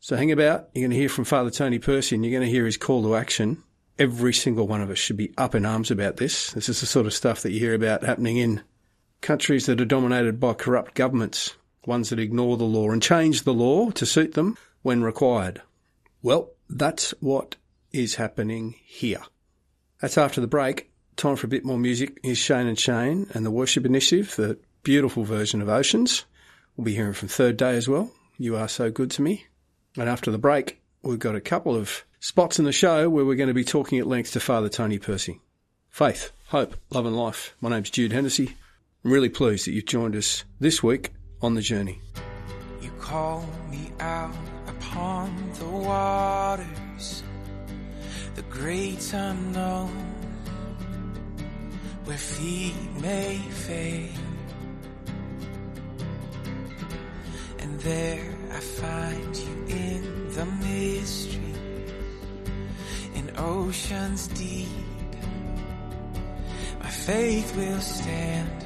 So 0.00 0.16
hang 0.16 0.32
about. 0.32 0.68
You're 0.74 0.82
going 0.82 0.90
to 0.90 0.96
hear 0.96 1.08
from 1.08 1.24
Father 1.24 1.50
Tony 1.50 1.78
Percy 1.78 2.14
and 2.14 2.24
you're 2.24 2.38
going 2.38 2.48
to 2.48 2.52
hear 2.52 2.66
his 2.66 2.76
call 2.76 3.02
to 3.02 3.16
action. 3.16 3.62
Every 3.98 4.32
single 4.32 4.66
one 4.66 4.80
of 4.80 4.90
us 4.90 4.98
should 4.98 5.16
be 5.16 5.32
up 5.38 5.54
in 5.54 5.64
arms 5.64 5.90
about 5.90 6.16
this. 6.16 6.50
This 6.52 6.68
is 6.68 6.80
the 6.80 6.86
sort 6.86 7.06
of 7.06 7.14
stuff 7.14 7.42
that 7.42 7.52
you 7.52 7.60
hear 7.60 7.74
about 7.74 8.02
happening 8.02 8.38
in 8.38 8.62
countries 9.22 9.66
that 9.66 9.80
are 9.80 9.86
dominated 9.86 10.38
by 10.38 10.52
corrupt 10.52 10.94
governments, 10.94 11.56
ones 11.86 12.10
that 12.10 12.18
ignore 12.18 12.56
the 12.56 12.64
law 12.64 12.90
and 12.90 13.02
change 13.02 13.42
the 13.42 13.54
law 13.54 13.90
to 13.92 14.04
suit 14.04 14.34
them 14.34 14.56
when 14.82 15.02
required. 15.02 15.62
Well, 16.22 16.50
that's 16.68 17.12
what 17.20 17.56
is 17.92 18.16
happening 18.16 18.74
here. 18.84 19.22
That's 20.00 20.18
after 20.18 20.40
the 20.40 20.46
break. 20.46 20.90
Time 21.16 21.36
for 21.36 21.46
a 21.46 21.50
bit 21.50 21.64
more 21.64 21.78
music. 21.78 22.18
Here's 22.22 22.38
Shane 22.38 22.66
and 22.66 22.78
Shane 22.78 23.28
and 23.34 23.46
the 23.46 23.50
Worship 23.50 23.86
Initiative, 23.86 24.34
the 24.36 24.58
beautiful 24.82 25.24
version 25.24 25.62
of 25.62 25.68
Oceans. 25.68 26.24
We'll 26.76 26.84
be 26.84 26.94
hearing 26.94 27.12
from 27.12 27.28
Third 27.28 27.56
Day 27.56 27.76
as 27.76 27.88
well. 27.88 28.10
You 28.38 28.56
are 28.56 28.68
so 28.68 28.90
good 28.90 29.10
to 29.12 29.22
me. 29.22 29.46
And 29.96 30.08
after 30.08 30.30
the 30.30 30.38
break, 30.38 30.80
we've 31.02 31.18
got 31.18 31.36
a 31.36 31.40
couple 31.40 31.76
of 31.76 32.04
spots 32.18 32.58
in 32.58 32.64
the 32.64 32.72
show 32.72 33.10
where 33.10 33.24
we're 33.24 33.36
going 33.36 33.48
to 33.48 33.54
be 33.54 33.64
talking 33.64 33.98
at 33.98 34.06
length 34.06 34.32
to 34.32 34.40
Father 34.40 34.68
Tony 34.68 34.98
Percy. 34.98 35.40
Faith, 35.90 36.32
hope, 36.46 36.76
love 36.90 37.04
and 37.04 37.16
life. 37.16 37.54
My 37.60 37.68
name's 37.68 37.90
Jude 37.90 38.12
Hennessy. 38.12 38.56
I'm 39.04 39.10
really 39.10 39.30
pleased 39.30 39.66
that 39.66 39.72
you've 39.72 39.86
joined 39.86 40.14
us 40.14 40.44
this 40.60 40.80
week 40.80 41.12
on 41.40 41.54
the 41.54 41.60
journey. 41.60 42.00
You 42.80 42.90
call 43.00 43.44
me 43.68 43.90
out 43.98 44.32
upon 44.68 45.34
the 45.58 45.66
waters, 45.66 47.24
the 48.36 48.42
great 48.42 49.12
unknown, 49.12 49.88
where 52.04 52.16
feet 52.16 52.76
may 53.00 53.38
fade. 53.38 54.12
And 57.58 57.80
there 57.80 58.34
I 58.52 58.60
find 58.60 59.36
you 59.36 59.64
in 59.66 60.32
the 60.32 60.46
mystery, 60.46 61.54
in 63.16 63.32
oceans 63.36 64.28
deep. 64.28 64.68
My 66.80 66.88
faith 66.88 67.56
will 67.56 67.80
stand. 67.80 68.64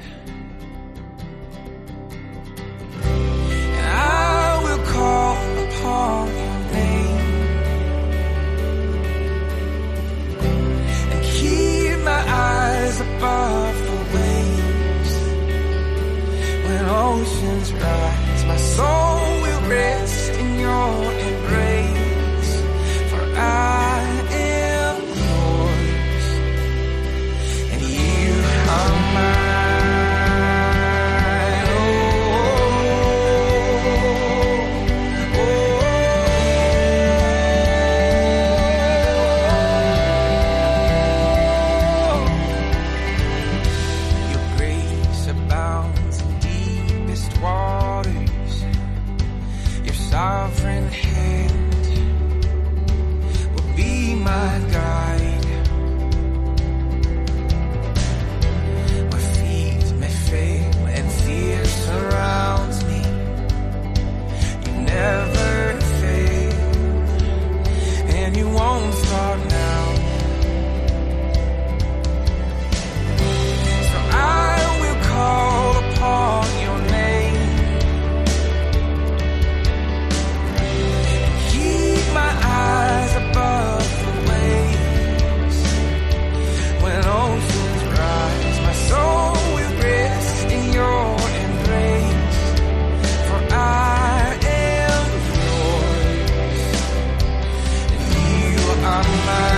summer. 99.07 99.56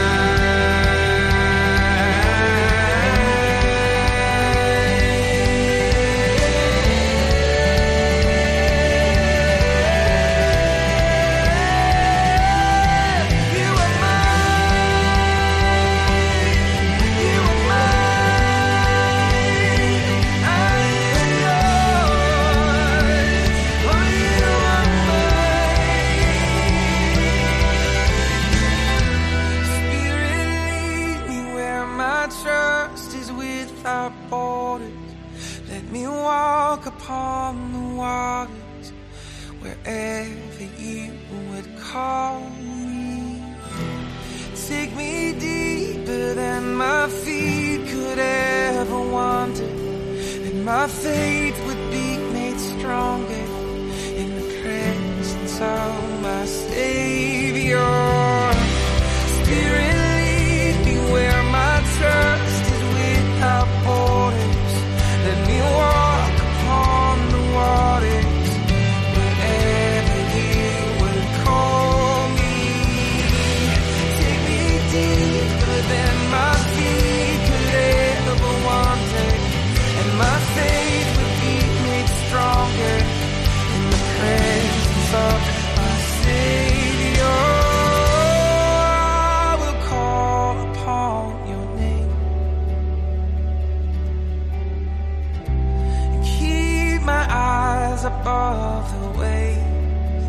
above 98.09 98.85
the 99.01 99.09
waves. 99.19 100.25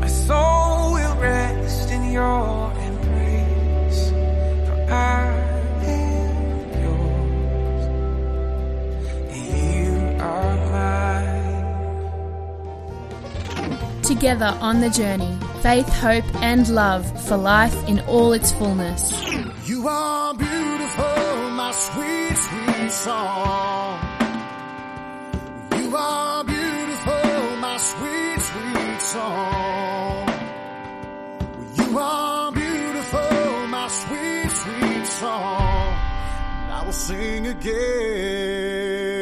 My 0.00 0.10
soul 0.26 0.92
will 0.96 1.16
rest 1.16 1.90
in 1.90 2.02
your 2.12 2.72
embrace, 2.88 4.02
for 4.66 4.78
I 4.90 5.26
am 5.96 6.36
yours, 6.84 7.82
you 9.36 9.88
are 10.30 10.56
mine. 10.74 11.62
Together 14.02 14.50
on 14.60 14.80
the 14.80 14.90
journey, 14.90 15.34
faith, 15.62 15.88
hope, 15.88 16.28
and 16.42 16.68
love 16.68 17.04
for 17.26 17.36
life 17.36 17.76
in 17.88 18.00
all 18.00 18.32
its 18.32 18.52
fullness. 18.52 19.02
You 19.66 19.88
are 19.88 20.34
beautiful, 20.34 21.50
my 21.60 21.72
sweet, 21.72 22.36
sweet 22.36 22.90
song. 22.90 23.99
You 25.90 25.96
are 25.96 26.44
beautiful, 26.44 27.56
my 27.56 27.76
sweet, 27.76 28.40
sweet 28.40 29.00
song. 29.00 30.28
You 31.74 31.98
are 31.98 32.52
beautiful, 32.52 33.66
my 33.66 33.88
sweet, 33.88 34.50
sweet 34.50 35.06
song. 35.06 35.94
And 36.62 36.72
I 36.74 36.82
will 36.84 36.92
sing 36.92 37.48
again. 37.48 39.19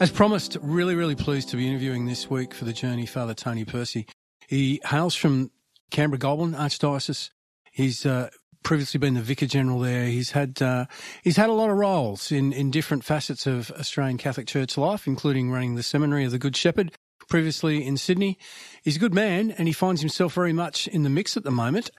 As 0.00 0.10
promised, 0.10 0.56
really, 0.62 0.94
really 0.94 1.14
pleased 1.14 1.50
to 1.50 1.58
be 1.58 1.68
interviewing 1.68 2.06
this 2.06 2.30
week 2.30 2.54
for 2.54 2.64
the 2.64 2.72
journey 2.72 3.04
Father 3.04 3.34
Tony 3.34 3.66
Percy. 3.66 4.06
He 4.48 4.80
hails 4.82 5.14
from 5.14 5.50
Canberra 5.90 6.18
Goulburn 6.18 6.54
Archdiocese. 6.54 7.28
He's 7.70 8.06
uh, 8.06 8.30
previously 8.62 8.96
been 8.96 9.12
the 9.12 9.20
Vicar 9.20 9.44
General 9.44 9.78
there. 9.78 10.06
He's 10.06 10.30
had 10.30 10.62
uh, 10.62 10.86
he's 11.22 11.36
had 11.36 11.50
a 11.50 11.52
lot 11.52 11.68
of 11.68 11.76
roles 11.76 12.32
in, 12.32 12.50
in 12.54 12.70
different 12.70 13.04
facets 13.04 13.46
of 13.46 13.70
Australian 13.72 14.16
Catholic 14.16 14.46
Church 14.46 14.78
life, 14.78 15.06
including 15.06 15.50
running 15.50 15.74
the 15.74 15.82
Seminary 15.82 16.24
of 16.24 16.30
the 16.30 16.38
Good 16.38 16.56
Shepherd 16.56 16.92
previously 17.28 17.86
in 17.86 17.98
Sydney. 17.98 18.38
He's 18.82 18.96
a 18.96 19.00
good 19.00 19.12
man, 19.12 19.50
and 19.50 19.68
he 19.68 19.74
finds 19.74 20.00
himself 20.00 20.32
very 20.32 20.54
much 20.54 20.88
in 20.88 21.02
the 21.02 21.10
mix 21.10 21.36
at 21.36 21.44
the 21.44 21.50
moment 21.50 21.90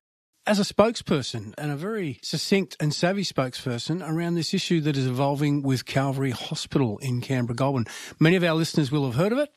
as 0.48 0.60
a 0.60 0.64
spokesperson 0.64 1.54
and 1.58 1.72
a 1.72 1.76
very 1.76 2.20
succinct 2.24 2.76
and 2.80 2.94
savvy 2.94 3.24
spokesperson 3.24 4.08
around 4.08 4.36
this 4.36 4.54
issue 4.54 4.82
that 4.82 4.98
is 4.98 5.06
evolving 5.06 5.62
with 5.62 5.86
Calvary 5.86 6.32
Hospital 6.32 6.98
in 7.00 7.22
Canberra 7.22 7.56
Goulburn. 7.56 7.86
Many 8.20 8.36
of 8.36 8.44
our 8.44 8.56
listeners 8.56 8.92
will 8.92 9.06
have 9.06 9.16
heard 9.16 9.32
of 9.32 9.38
it. 9.38 9.50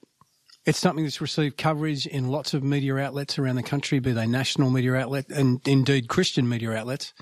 It's 0.66 0.78
something 0.78 1.04
that's 1.04 1.20
received 1.20 1.58
coverage 1.58 2.06
in 2.06 2.28
lots 2.28 2.54
of 2.54 2.62
media 2.62 2.96
outlets 2.96 3.38
around 3.38 3.56
the 3.56 3.62
country, 3.62 3.98
be 3.98 4.12
they 4.12 4.26
national 4.26 4.70
media 4.70 4.94
outlets 4.94 5.30
and 5.30 5.60
indeed 5.66 6.08
Christian 6.08 6.48
media 6.48 6.72
outlets. 6.72 7.12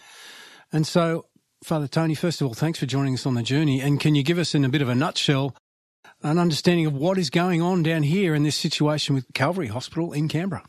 And 0.72 0.86
so, 0.86 1.26
Father 1.64 1.88
Tony, 1.88 2.14
first 2.14 2.40
of 2.40 2.46
all, 2.46 2.54
thanks 2.54 2.78
for 2.78 2.86
joining 2.86 3.14
us 3.14 3.26
on 3.26 3.34
the 3.34 3.42
journey. 3.42 3.80
And 3.80 4.00
can 4.00 4.14
you 4.14 4.22
give 4.22 4.38
us, 4.38 4.54
in 4.54 4.64
a 4.64 4.68
bit 4.68 4.82
of 4.82 4.88
a 4.88 4.94
nutshell, 4.94 5.56
an 6.22 6.38
understanding 6.38 6.86
of 6.86 6.94
what 6.94 7.18
is 7.18 7.30
going 7.30 7.62
on 7.62 7.82
down 7.82 8.04
here 8.04 8.34
in 8.34 8.42
this 8.42 8.56
situation 8.56 9.14
with 9.14 9.26
Calvary 9.34 9.68
Hospital 9.68 10.12
in 10.12 10.28
Canberra? 10.28 10.62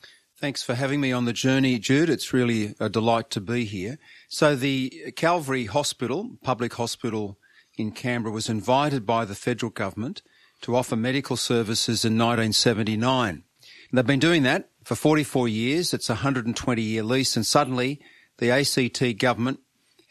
Thanks 0.44 0.62
for 0.62 0.76
having 0.76 1.00
me 1.00 1.14
on 1.14 1.24
the 1.24 1.32
journey, 1.32 1.80
Jude. 1.80 2.10
It's 2.10 2.34
really 2.34 2.76
a 2.78 2.90
delight 2.90 3.30
to 3.30 3.40
be 3.40 3.64
here. 3.64 3.98
So 4.28 4.58
the 4.58 5.14
Calvary 5.16 5.68
Hospital, 5.68 6.32
public 6.44 6.74
hospital 6.74 7.40
in 7.78 7.94
Canberra, 7.94 8.34
was 8.34 8.50
invited 8.50 9.06
by 9.06 9.24
the 9.24 9.36
federal 9.36 9.70
government 9.70 10.22
to 10.64 10.76
offer 10.76 10.98
medical 10.98 11.38
services 11.38 12.04
in 12.04 12.18
1979. 12.18 13.44
They've 13.94 14.06
been 14.06 14.20
doing 14.20 14.44
that 14.44 14.70
for 14.84 14.96
44 14.96 15.48
years. 15.48 15.94
It's 15.94 16.10
a 16.10 16.16
120 16.16 16.82
year 16.82 17.04
lease 17.04 17.38
and 17.38 17.48
suddenly 17.48 18.02
the 18.40 18.52
ACT 18.52 19.18
government 19.20 19.62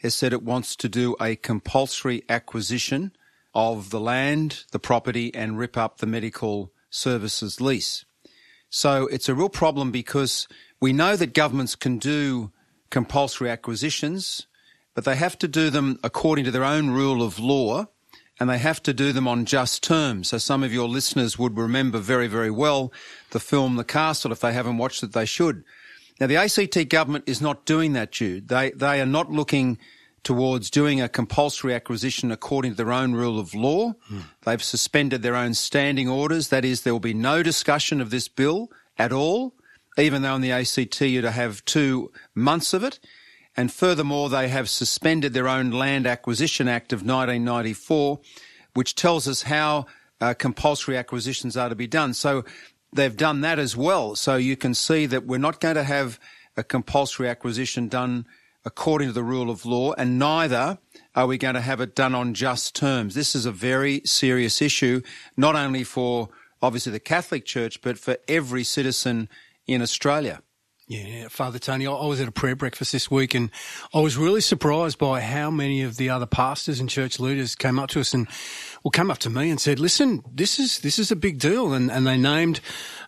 has 0.01 0.15
said 0.15 0.33
it 0.33 0.41
wants 0.41 0.75
to 0.77 0.89
do 0.89 1.15
a 1.21 1.35
compulsory 1.35 2.23
acquisition 2.27 3.11
of 3.53 3.91
the 3.91 3.99
land, 3.99 4.63
the 4.71 4.79
property 4.79 5.31
and 5.35 5.59
rip 5.59 5.77
up 5.77 5.99
the 5.99 6.07
medical 6.07 6.71
services 6.89 7.61
lease. 7.61 8.03
So 8.75 9.05
it's 9.05 9.29
a 9.29 9.35
real 9.35 9.49
problem 9.49 9.91
because 9.91 10.47
we 10.81 10.93
know 10.93 11.15
that 11.15 11.35
governments 11.35 11.75
can 11.75 11.99
do 11.99 12.51
compulsory 12.89 13.51
acquisitions, 13.51 14.47
but 14.95 15.05
they 15.05 15.15
have 15.15 15.37
to 15.39 15.47
do 15.47 15.69
them 15.69 15.99
according 16.03 16.45
to 16.45 16.51
their 16.51 16.63
own 16.63 16.89
rule 16.89 17.21
of 17.21 17.37
law 17.37 17.85
and 18.39 18.49
they 18.49 18.57
have 18.57 18.81
to 18.83 18.91
do 18.91 19.11
them 19.11 19.27
on 19.27 19.45
just 19.45 19.83
terms. 19.83 20.29
So 20.29 20.39
some 20.39 20.63
of 20.63 20.73
your 20.73 20.89
listeners 20.89 21.37
would 21.37 21.55
remember 21.55 21.99
very, 21.99 22.25
very 22.25 22.49
well 22.49 22.91
the 23.29 23.39
film 23.39 23.75
The 23.75 23.83
Castle. 23.83 24.31
If 24.31 24.39
they 24.39 24.53
haven't 24.53 24.79
watched 24.79 25.03
it, 25.03 25.11
they 25.11 25.25
should. 25.25 25.63
Now 26.19 26.25
the 26.25 26.37
ACT 26.37 26.89
government 26.89 27.25
is 27.27 27.43
not 27.43 27.67
doing 27.67 27.93
that, 27.93 28.11
Jude. 28.11 28.47
They, 28.47 28.71
they 28.71 28.99
are 28.99 29.05
not 29.05 29.31
looking 29.31 29.77
towards 30.23 30.69
doing 30.69 31.01
a 31.01 31.09
compulsory 31.09 31.73
acquisition 31.73 32.31
according 32.31 32.71
to 32.71 32.77
their 32.77 32.93
own 32.93 33.13
rule 33.13 33.39
of 33.39 33.53
law. 33.53 33.93
They've 34.45 34.63
suspended 34.63 35.21
their 35.21 35.35
own 35.35 35.53
standing 35.53 36.07
orders. 36.07 36.47
That 36.47 36.63
is, 36.65 36.81
there 36.81 36.93
will 36.93 36.99
be 36.99 37.13
no 37.13 37.43
discussion 37.43 37.99
of 37.99 38.09
this 38.09 38.27
bill 38.27 38.69
at 38.97 39.11
all, 39.11 39.53
even 39.97 40.21
though 40.21 40.35
in 40.35 40.41
the 40.41 40.51
ACT 40.51 41.01
you're 41.01 41.21
to 41.21 41.31
have 41.31 41.65
two 41.65 42.11
months 42.33 42.73
of 42.73 42.83
it. 42.83 42.99
And 43.55 43.71
furthermore, 43.71 44.29
they 44.29 44.47
have 44.47 44.69
suspended 44.69 45.33
their 45.33 45.47
own 45.47 45.71
Land 45.71 46.07
Acquisition 46.07 46.67
Act 46.67 46.91
of 46.93 47.01
1994, 47.01 48.19
which 48.73 48.95
tells 48.95 49.27
us 49.27 49.43
how 49.43 49.85
uh, 50.19 50.33
compulsory 50.33 50.97
acquisitions 50.97 51.55
are 51.55 51.69
to 51.69 51.75
be 51.75 51.85
done. 51.85 52.13
So 52.13 52.45
they've 52.91 53.15
done 53.15 53.41
that 53.41 53.59
as 53.59 53.75
well. 53.75 54.15
So 54.15 54.37
you 54.37 54.55
can 54.55 54.73
see 54.73 55.05
that 55.05 55.25
we're 55.25 55.37
not 55.37 55.59
going 55.59 55.75
to 55.75 55.83
have 55.83 56.19
a 56.55 56.63
compulsory 56.63 57.29
acquisition 57.29 57.87
done 57.87 58.25
according 58.65 59.09
to 59.09 59.13
the 59.13 59.23
rule 59.23 59.49
of 59.49 59.65
law, 59.65 59.93
and 59.93 60.17
neither 60.17 60.77
are 61.15 61.27
we 61.27 61.37
going 61.37 61.55
to 61.55 61.61
have 61.61 61.81
it 61.81 61.95
done 61.95 62.15
on 62.15 62.33
just 62.33 62.75
terms. 62.75 63.13
This 63.13 63.35
is 63.35 63.45
a 63.45 63.51
very 63.51 64.01
serious 64.05 64.61
issue, 64.61 65.01
not 65.35 65.55
only 65.55 65.83
for 65.83 66.29
obviously 66.61 66.91
the 66.91 66.99
Catholic 66.99 67.45
Church, 67.45 67.81
but 67.81 67.97
for 67.99 68.17
every 68.27 68.63
citizen 68.63 69.27
in 69.67 69.81
Australia. 69.81 70.41
Yeah, 70.93 71.27
Father 71.27 71.57
Tony, 71.57 71.87
I 71.87 72.05
was 72.05 72.21
at 72.21 72.27
a 72.27 72.31
prayer 72.31 72.55
breakfast 72.55 72.91
this 72.91 73.09
week 73.09 73.33
and 73.33 73.49
I 73.95 73.99
was 73.99 74.15
really 74.15 74.41
surprised 74.41 74.99
by 74.99 75.21
how 75.21 75.49
many 75.49 75.81
of 75.81 75.97
the 75.97 76.11
other 76.11 76.27
pastors 76.27 76.79
and 76.79 76.87
church 76.87 77.19
leaders 77.19 77.55
came 77.55 77.79
up 77.79 77.89
to 77.89 77.99
us 77.99 78.13
and 78.13 78.27
well, 78.83 78.91
came 78.91 79.09
up 79.09 79.17
to 79.19 79.31
me 79.31 79.49
and 79.49 79.59
said, 79.59 79.79
listen, 79.79 80.23
this 80.31 80.59
is, 80.59 80.79
this 80.79 80.99
is 80.99 81.09
a 81.09 81.15
big 81.15 81.39
deal. 81.39 81.73
And, 81.73 81.89
and 81.89 82.05
they 82.05 82.15
named 82.15 82.59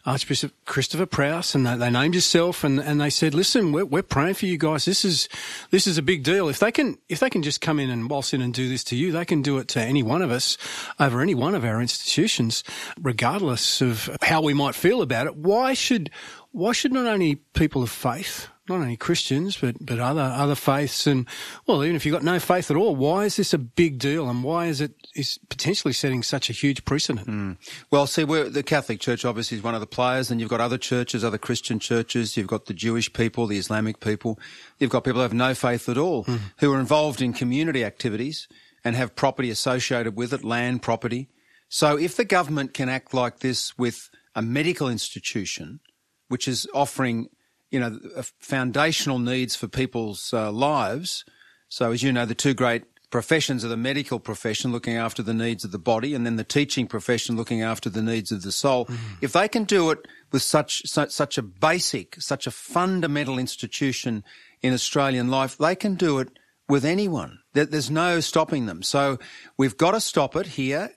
Archbishop 0.04 0.52
Christopher 0.66 1.06
Prowse 1.06 1.54
and 1.54 1.64
they, 1.64 1.76
they 1.76 1.92
named 1.92 2.16
yourself 2.16 2.64
and, 2.64 2.80
and 2.80 3.00
they 3.00 3.12
said, 3.12 3.36
listen, 3.36 3.72
we're, 3.72 3.86
we're 3.86 4.02
praying 4.02 4.34
for 4.34 4.48
you 4.48 4.58
guys. 4.58 4.86
This 4.86 5.06
is, 5.06 5.30
this 5.70 5.86
is 5.86 6.00
a 6.00 6.02
big 6.02 6.24
deal. 6.24 6.50
If 6.50 6.58
they 6.58 6.72
can, 6.72 6.98
if 7.08 7.20
they 7.20 7.30
can 7.30 7.44
just 7.44 7.62
come 7.62 7.78
in 7.78 7.92
and 7.92 8.10
waltz 8.10 8.34
in 8.34 8.42
and 8.42 8.52
do 8.52 8.68
this 8.68 8.84
to 8.86 8.96
you, 8.96 9.12
they 9.12 9.26
can 9.26 9.44
do 9.44 9.60
it 9.60 9.68
to 9.70 9.82
any 9.82 10.02
one 10.02 10.24
of 10.24 10.32
us 10.32 10.58
over 11.00 11.22
any 11.22 11.36
one 11.36 11.54
of 11.54 11.64
our 11.64 11.80
institutions, 11.80 12.64
regardless 13.00 13.80
of 13.80 14.10
how 14.24 14.42
we 14.42 14.56
might 14.56 14.74
feel 14.74 15.04
about 15.04 15.28
it. 15.28 15.36
Why 15.36 15.76
should, 15.76 16.10
why 16.56 16.72
should 16.72 16.94
not 16.94 17.06
only 17.06 17.36
people 17.36 17.84
of 17.84 17.90
faith 17.90 18.50
not 18.68 18.82
only 18.82 18.98
Christians, 18.98 19.58
but, 19.58 19.76
but 19.80 20.00
other, 20.00 20.22
other 20.22 20.56
faiths. 20.56 21.06
And, 21.06 21.28
well, 21.68 21.84
even 21.84 21.96
if 21.96 22.06
you've 22.06 22.14
got 22.14 22.24
no 22.24 22.40
faith 22.40 22.72
at 22.72 22.78
all, 22.78 22.96
why 22.96 23.26
is 23.26 23.36
this 23.36 23.54
a 23.54 23.60
big 23.60 24.00
deal? 24.00 24.28
And 24.28 24.44
why 24.44 24.66
is 24.66 24.82
it 24.82 24.94
is 25.16 25.38
potentially 25.50 25.94
setting 25.94 26.24
such 26.24 26.50
a 26.50 26.54
huge 26.54 26.84
precedent? 26.84 27.28
Hmm. 27.28 27.52
Well, 27.92 28.08
see, 28.08 28.24
we're, 28.24 28.50
the 28.50 28.64
Catholic 28.64 29.00
Church 29.00 29.24
obviously 29.24 29.58
is 29.58 29.64
one 29.64 29.76
of 29.76 29.82
the 29.82 29.88
players, 29.88 30.32
and 30.32 30.42
you've 30.42 30.50
got 30.50 30.62
other 30.62 30.80
churches, 30.80 31.24
other 31.24 31.38
Christian 31.38 31.78
churches. 31.78 32.36
You've 32.36 32.48
got 32.48 32.66
the 32.66 32.74
Jewish 32.74 33.14
people, 33.14 33.46
the 33.46 33.60
Islamic 33.60 34.00
people. 34.00 34.40
You've 34.80 34.90
got 34.90 35.04
people 35.04 35.20
who 35.20 35.24
have 35.24 35.34
no 35.34 35.54
faith 35.54 35.88
at 35.88 35.98
all, 35.98 36.24
hmm. 36.24 36.38
who 36.58 36.74
are 36.74 36.80
involved 36.80 37.22
in 37.22 37.34
community 37.34 37.84
activities 37.84 38.48
and 38.84 38.96
have 38.96 39.16
property 39.16 39.52
associated 39.52 40.16
with 40.16 40.34
it, 40.34 40.44
land, 40.44 40.82
property. 40.82 41.30
So 41.70 41.98
if 41.98 42.16
the 42.16 42.26
government 42.26 42.74
can 42.74 42.90
act 42.90 43.14
like 43.14 43.40
this 43.40 43.78
with 43.78 44.10
a 44.36 44.42
medical 44.42 44.90
institution, 44.90 45.80
which 46.28 46.48
is 46.48 46.68
offering, 46.74 47.28
you 47.72 47.80
know, 47.80 48.00
foundational 48.40 49.20
needs 49.20 49.56
for 49.56 49.68
people's 49.68 50.34
uh, 50.34 50.52
lives. 50.52 51.26
So 51.70 51.92
as 51.92 52.04
you 52.04 52.12
know, 52.12 52.26
the 52.26 52.36
two 52.36 52.54
great 52.54 52.84
professions 53.12 53.64
are 53.64 53.70
the 53.70 53.78
medical 53.78 54.20
profession 54.20 54.72
looking 54.72 54.98
after 54.98 55.24
the 55.24 55.34
needs 55.34 55.64
of 55.64 55.72
the 55.72 55.80
body 55.80 56.14
and 56.14 56.26
then 56.26 56.36
the 56.36 56.44
teaching 56.44 56.86
profession 56.88 57.36
looking 57.38 57.62
after 57.62 57.90
the 57.90 58.02
needs 58.02 58.32
of 58.32 58.42
the 58.42 58.52
soul. 58.52 58.90
If 59.22 59.32
they 59.34 59.48
can 59.48 59.64
do 59.64 59.90
it 59.92 60.00
with 60.32 60.42
such, 60.42 60.82
such, 60.86 61.12
such 61.12 61.38
a 61.38 61.42
basic, 61.42 62.22
such 62.22 62.46
a 62.48 62.52
fundamental 62.52 63.38
institution 63.40 64.24
in 64.62 64.74
Australian 64.74 65.30
life, 65.30 65.58
they 65.58 65.76
can 65.76 65.96
do 65.96 66.20
it 66.20 66.30
with 66.68 66.84
anyone. 66.84 67.40
There- 67.54 67.66
There's 67.66 67.92
no 67.92 68.20
stopping 68.20 68.66
them. 68.66 68.82
So 68.84 69.18
we've 69.58 69.78
got 69.78 69.92
to 69.92 70.02
stop 70.02 70.36
it 70.36 70.48
here 70.48 70.90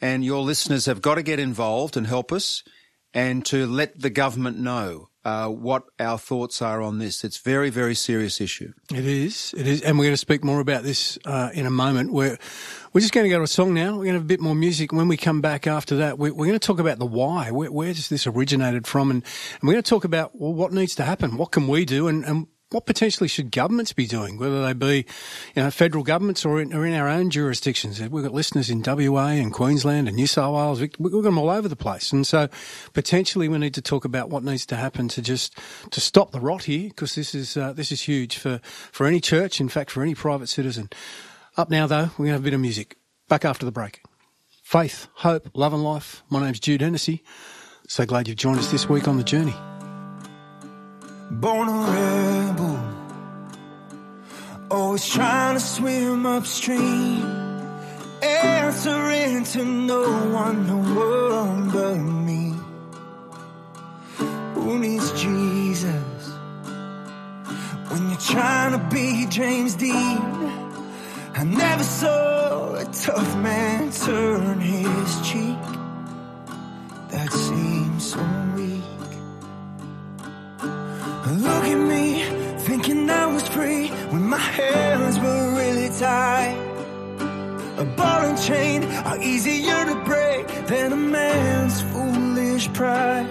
and 0.00 0.24
your 0.24 0.42
listeners 0.42 0.86
have 0.86 1.02
got 1.02 1.16
to 1.16 1.22
get 1.22 1.38
involved 1.40 1.96
and 1.96 2.06
help 2.06 2.32
us 2.32 2.62
and 3.14 3.44
to 3.46 3.66
let 3.66 3.98
the 4.00 4.10
government 4.10 4.58
know 4.58 5.08
uh, 5.24 5.48
what 5.48 5.84
our 5.98 6.16
thoughts 6.16 6.62
are 6.62 6.80
on 6.80 6.98
this. 6.98 7.24
It's 7.24 7.38
very, 7.38 7.70
very 7.70 7.94
serious 7.94 8.40
issue. 8.40 8.72
It 8.94 9.04
is. 9.04 9.54
It 9.56 9.66
is. 9.66 9.82
And 9.82 9.98
we're 9.98 10.06
going 10.06 10.14
to 10.14 10.16
speak 10.16 10.42
more 10.42 10.60
about 10.60 10.84
this 10.84 11.18
uh, 11.26 11.50
in 11.52 11.66
a 11.66 11.70
moment. 11.70 12.12
We're, 12.12 12.38
we're 12.92 13.00
just 13.00 13.12
going 13.12 13.24
to 13.24 13.30
go 13.30 13.38
to 13.38 13.44
a 13.44 13.48
song 13.48 13.74
now. 13.74 13.90
We're 13.90 14.04
going 14.04 14.14
to 14.14 14.20
have 14.20 14.22
a 14.22 14.26
bit 14.26 14.40
more 14.40 14.54
music. 14.54 14.92
When 14.92 15.08
we 15.08 15.16
come 15.16 15.40
back 15.40 15.66
after 15.66 15.96
that, 15.96 16.18
we're, 16.18 16.32
we're 16.32 16.46
going 16.46 16.58
to 16.58 16.66
talk 16.66 16.78
about 16.78 16.98
the 16.98 17.06
why. 17.06 17.50
Where, 17.50 17.70
where 17.70 17.92
does 17.92 18.08
this 18.08 18.26
originated 18.26 18.86
from? 18.86 19.10
And, 19.10 19.22
and 19.60 19.68
we're 19.68 19.74
going 19.74 19.82
to 19.82 19.90
talk 19.90 20.04
about 20.04 20.34
well, 20.34 20.54
what 20.54 20.72
needs 20.72 20.94
to 20.94 21.02
happen. 21.02 21.36
What 21.36 21.50
can 21.50 21.68
we 21.68 21.84
do? 21.84 22.08
And, 22.08 22.24
and 22.24 22.46
what 22.70 22.84
potentially 22.84 23.28
should 23.28 23.50
governments 23.50 23.94
be 23.94 24.06
doing, 24.06 24.36
whether 24.38 24.62
they 24.62 24.74
be, 24.74 25.06
you 25.56 25.62
know, 25.62 25.70
federal 25.70 26.04
governments 26.04 26.44
or 26.44 26.60
in, 26.60 26.74
or 26.74 26.84
in 26.84 26.92
our 26.92 27.08
own 27.08 27.30
jurisdictions? 27.30 27.98
We've 28.00 28.22
got 28.24 28.34
listeners 28.34 28.68
in 28.68 28.82
WA 28.86 29.28
and 29.28 29.52
Queensland 29.52 30.06
and 30.06 30.16
New 30.16 30.26
South 30.26 30.54
Wales. 30.54 30.80
We- 30.80 30.90
We've 30.98 31.12
got 31.12 31.22
them 31.22 31.38
all 31.38 31.48
over 31.48 31.66
the 31.66 31.76
place. 31.76 32.12
And 32.12 32.26
so 32.26 32.48
potentially 32.92 33.48
we 33.48 33.56
need 33.56 33.72
to 33.74 33.80
talk 33.82 34.04
about 34.04 34.28
what 34.28 34.44
needs 34.44 34.66
to 34.66 34.76
happen 34.76 35.08
to 35.08 35.22
just, 35.22 35.58
to 35.90 36.00
stop 36.00 36.32
the 36.32 36.40
rot 36.40 36.64
here, 36.64 36.88
because 36.90 37.14
this 37.14 37.34
is, 37.34 37.56
uh, 37.56 37.72
this 37.72 37.90
is 37.90 38.02
huge 38.02 38.36
for, 38.36 38.60
for 38.92 39.06
any 39.06 39.20
church, 39.20 39.60
in 39.60 39.70
fact, 39.70 39.90
for 39.90 40.02
any 40.02 40.14
private 40.14 40.48
citizen. 40.48 40.90
Up 41.56 41.70
now 41.70 41.86
though, 41.86 42.10
we're 42.18 42.26
going 42.26 42.28
to 42.28 42.32
have 42.32 42.40
a 42.42 42.44
bit 42.44 42.54
of 42.54 42.60
music. 42.60 42.96
Back 43.28 43.44
after 43.46 43.64
the 43.64 43.72
break. 43.72 44.02
Faith, 44.62 45.08
hope, 45.14 45.48
love 45.54 45.72
and 45.72 45.82
life. 45.82 46.22
My 46.28 46.40
name's 46.44 46.60
Jude 46.60 46.82
Hennessy. 46.82 47.22
So 47.88 48.04
glad 48.04 48.28
you've 48.28 48.36
joined 48.36 48.58
us 48.58 48.70
this 48.70 48.86
week 48.90 49.08
on 49.08 49.16
the 49.16 49.24
journey. 49.24 49.54
Born 51.30 51.68
always 54.70 55.08
trying 55.08 55.54
to 55.54 55.60
swim 55.60 56.26
upstream, 56.26 57.22
answering 58.22 59.44
to 59.44 59.64
no 59.64 60.02
one, 60.32 60.66
no 60.66 60.76
one 60.76 61.70
but 61.70 61.96
me. 61.96 62.54
Who 64.54 64.78
needs 64.78 65.10
Jesus 65.20 66.28
when 67.88 68.10
you're 68.10 68.20
trying 68.20 68.72
to 68.72 68.94
be 68.94 69.26
James 69.30 69.74
Dean? 69.74 70.38
I 71.34 71.44
never 71.44 71.84
saw 71.84 72.74
a 72.74 72.84
tough 72.84 73.36
man 73.36 73.90
turn 73.92 74.60
his 74.60 75.20
cheek. 75.28 75.58
That 77.10 77.32
seems 77.32 78.12
so 78.12 78.20
weak. 78.56 78.82
Look 81.30 81.64
at 81.64 81.76
me, 81.76 82.24
thinking 82.68 83.08
I 83.08 83.24
was 83.24 83.48
free 83.48 83.88
when 84.12 84.24
my 84.28 84.44
hands 84.60 85.18
were 85.18 85.44
really 85.60 85.88
tied. 85.98 86.56
A 87.78 87.86
ball 87.96 88.20
and 88.28 88.38
chain 88.38 88.84
are 89.08 89.18
easier 89.22 89.80
to 89.90 89.96
break 90.04 90.46
than 90.66 90.92
a 90.92 90.96
man's 90.96 91.80
foolish 91.90 92.70
pride. 92.74 93.30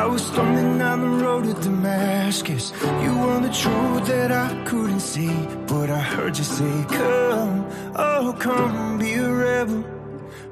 I 0.00 0.04
was 0.04 0.22
stumbling 0.26 0.76
down 0.78 1.00
the 1.00 1.24
road 1.24 1.44
to 1.44 1.54
Damascus. 1.54 2.64
You 3.02 3.12
were 3.22 3.40
the 3.40 3.54
truth 3.62 4.04
that 4.12 4.30
I 4.30 4.48
couldn't 4.68 5.00
see, 5.00 5.34
but 5.66 5.88
I 5.88 6.02
heard 6.14 6.36
you 6.36 6.44
say, 6.44 6.74
Come, 7.00 7.66
oh, 7.96 8.36
come, 8.38 8.98
be 8.98 9.14
a 9.14 9.30
rebel 9.32 9.84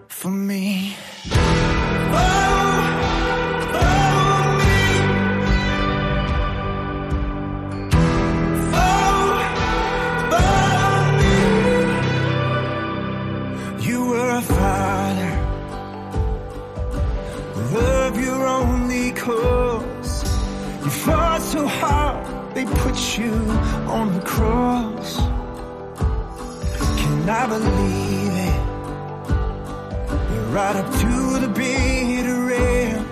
for 0.09 0.31
me. 0.31 0.82
They 22.65 22.75
put 22.75 23.19
you 23.19 23.33
on 23.89 24.13
the 24.15 24.21
cross. 24.21 25.17
Can 27.01 27.29
I 27.29 27.47
believe 27.47 28.35
it? 28.49 28.61
You're 30.33 30.51
right 30.59 30.77
up 30.77 30.91
to 31.03 31.41
the 31.41 31.49
bitter 31.49 32.53
end. 32.53 33.07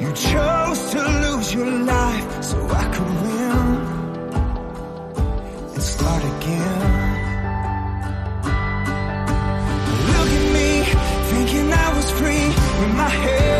You 0.00 0.12
chose 0.12 0.90
to 0.92 1.00
lose 1.24 1.54
your 1.54 1.70
life 1.70 2.42
so 2.42 2.56
I 2.70 2.84
could 2.92 3.12
win 3.22 3.50
and 5.74 5.82
start 5.82 6.22
again. 6.24 7.12
Look 10.12 10.30
at 10.38 10.46
me, 10.56 10.68
thinking 11.32 11.72
I 11.72 11.88
was 11.96 12.10
free 12.18 12.46
when 12.78 12.96
my 12.96 13.08
hands 13.08 13.53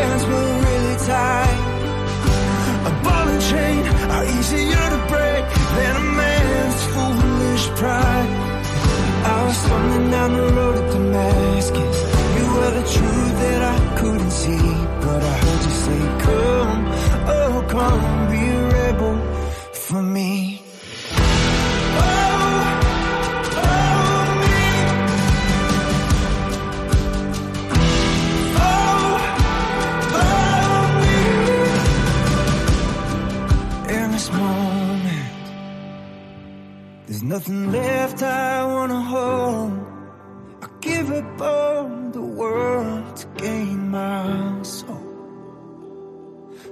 than 5.77 5.95
a 5.95 6.05
man's 6.19 6.81
foolish 6.93 7.65
pride. 7.79 8.29
I 9.33 9.45
was 9.45 9.57
stumbling 9.63 10.11
down 10.11 10.29
the 10.39 10.47
road 10.57 10.75
to 10.75 10.83
Damascus. 10.93 11.97
You 12.37 12.45
were 12.55 12.71
the 12.79 12.85
truth 12.95 13.33
that 13.43 13.61
I 13.75 13.77
couldn't 13.99 14.31
see, 14.43 14.67
but 15.05 15.21
I 15.33 15.35
heard 15.43 15.61
you 15.67 15.75
say, 15.85 16.01
"Come, 16.25 16.81
oh 17.37 17.55
come, 17.75 18.05
nothing 37.47 37.71
left 37.71 38.23
I 38.23 38.65
wanna 38.65 39.01
hold. 39.01 39.85
I 40.61 40.67
give 40.81 41.11
up 41.11 41.41
all 41.41 42.09
the 42.11 42.21
world 42.21 43.15
to 43.17 43.27
gain 43.37 43.89
my 43.89 44.61
soul. 44.63 45.01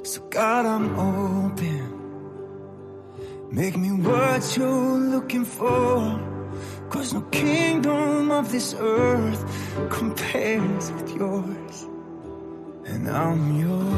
So 0.03 0.21
God, 0.29 0.65
I'm 0.65 0.97
open. 0.97 1.89
Make 3.51 3.77
me 3.77 3.91
what 3.91 4.57
you're 4.57 4.97
looking 5.13 5.45
for. 5.45 6.19
Cause 6.89 7.13
no 7.13 7.21
kingdom 7.21 8.31
of 8.31 8.51
this 8.51 8.75
earth 8.79 9.43
compares 9.89 10.91
with 10.91 11.15
yours. 11.15 11.87
And 12.85 13.09
I'm 13.09 13.59
yours. 13.59 13.92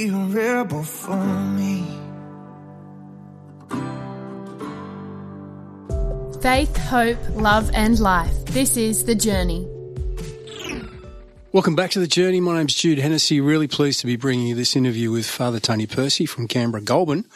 Be 0.00 0.08
a 0.08 0.16
rebel 0.16 0.82
for 0.82 1.14
me. 1.58 1.84
Faith, 6.40 6.74
hope, 6.78 7.18
love, 7.34 7.70
and 7.74 8.00
life. 8.00 8.34
This 8.46 8.78
is 8.78 9.04
The 9.04 9.14
Journey. 9.14 9.68
Welcome 11.52 11.76
back 11.76 11.90
to 11.90 11.98
the 11.98 12.06
journey. 12.06 12.40
My 12.40 12.56
name's 12.56 12.74
Jude 12.74 12.98
Hennessy. 12.98 13.42
Really 13.42 13.68
pleased 13.68 14.00
to 14.00 14.06
be 14.06 14.16
bringing 14.16 14.46
you 14.46 14.54
this 14.54 14.74
interview 14.74 15.10
with 15.10 15.26
Father 15.26 15.60
Tony 15.60 15.86
Percy 15.86 16.24
from 16.24 16.48
Canberra 16.48 16.82
Goulburn. 16.82 17.26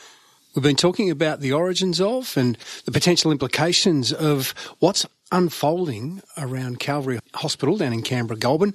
We've 0.54 0.62
been 0.62 0.76
talking 0.76 1.10
about 1.10 1.40
the 1.40 1.52
origins 1.52 2.00
of 2.00 2.34
and 2.34 2.56
the 2.86 2.92
potential 2.92 3.30
implications 3.30 4.10
of 4.10 4.54
what's 4.78 5.04
unfolding 5.30 6.22
around 6.38 6.80
Calvary 6.80 7.18
Hospital 7.34 7.76
down 7.76 7.92
in 7.92 8.00
Canberra 8.00 8.38
Goulburn. 8.38 8.72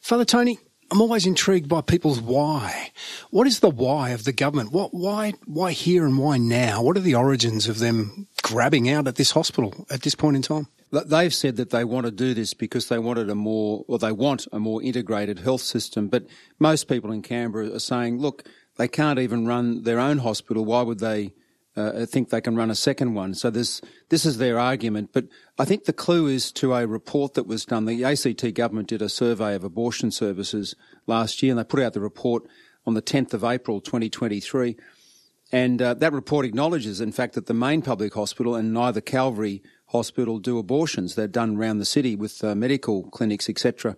Father 0.00 0.24
Tony, 0.24 0.60
I'm 0.94 1.00
always 1.00 1.26
intrigued 1.26 1.68
by 1.68 1.80
people's 1.80 2.20
why. 2.20 2.92
What 3.30 3.48
is 3.48 3.58
the 3.58 3.68
why 3.68 4.10
of 4.10 4.22
the 4.22 4.32
government? 4.32 4.70
What 4.70 4.94
why 4.94 5.32
why 5.44 5.72
here 5.72 6.06
and 6.06 6.16
why 6.16 6.38
now? 6.38 6.82
What 6.82 6.96
are 6.96 7.00
the 7.00 7.16
origins 7.16 7.66
of 7.66 7.80
them 7.80 8.28
grabbing 8.44 8.88
out 8.88 9.08
at 9.08 9.16
this 9.16 9.32
hospital 9.32 9.86
at 9.90 10.02
this 10.02 10.14
point 10.14 10.36
in 10.36 10.42
time? 10.42 10.68
They've 10.92 11.34
said 11.34 11.56
that 11.56 11.70
they 11.70 11.82
want 11.82 12.06
to 12.06 12.12
do 12.12 12.32
this 12.32 12.54
because 12.54 12.86
they 12.86 13.00
wanted 13.00 13.28
a 13.28 13.34
more, 13.34 13.84
or 13.88 13.98
they 13.98 14.12
want 14.12 14.46
a 14.52 14.60
more 14.60 14.80
integrated 14.84 15.40
health 15.40 15.62
system. 15.62 16.06
But 16.06 16.26
most 16.60 16.86
people 16.86 17.10
in 17.10 17.22
Canberra 17.22 17.74
are 17.74 17.80
saying, 17.80 18.20
look, 18.20 18.46
they 18.76 18.86
can't 18.86 19.18
even 19.18 19.48
run 19.48 19.82
their 19.82 19.98
own 19.98 20.18
hospital. 20.18 20.64
Why 20.64 20.82
would 20.82 21.00
they 21.00 21.32
uh, 21.76 22.06
think 22.06 22.30
they 22.30 22.40
can 22.40 22.56
run 22.56 22.70
a 22.70 22.74
second 22.74 23.14
one? 23.14 23.34
So 23.34 23.50
this 23.50 23.80
this 24.08 24.24
is 24.24 24.38
their 24.38 24.58
argument. 24.58 25.10
But 25.12 25.26
I 25.58 25.64
think 25.64 25.84
the 25.84 25.92
clue 25.92 26.26
is 26.26 26.52
to 26.52 26.74
a 26.74 26.86
report 26.86 27.34
that 27.34 27.46
was 27.46 27.64
done. 27.64 27.84
The 27.86 28.04
ACT 28.04 28.54
government 28.54 28.88
did 28.88 29.02
a 29.02 29.08
survey 29.08 29.54
of 29.54 29.64
abortion 29.64 30.10
services 30.10 30.74
last 31.06 31.42
year, 31.42 31.52
and 31.52 31.58
they 31.58 31.64
put 31.64 31.80
out 31.80 31.92
the 31.92 32.00
report 32.00 32.44
on 32.86 32.94
the 32.94 33.02
10th 33.02 33.32
of 33.32 33.44
April 33.44 33.80
2023. 33.80 34.76
And 35.52 35.80
uh, 35.80 35.94
that 35.94 36.12
report 36.12 36.46
acknowledges, 36.46 37.00
in 37.00 37.12
fact, 37.12 37.34
that 37.34 37.46
the 37.46 37.54
main 37.54 37.82
public 37.82 38.14
hospital 38.14 38.54
and 38.54 38.72
neither 38.72 39.00
Calvary 39.00 39.62
Hospital 39.86 40.38
do 40.38 40.58
abortions. 40.58 41.14
They're 41.14 41.28
done 41.28 41.56
around 41.56 41.78
the 41.78 41.84
city 41.84 42.16
with 42.16 42.42
uh, 42.42 42.54
medical 42.54 43.04
clinics, 43.10 43.48
etc. 43.48 43.96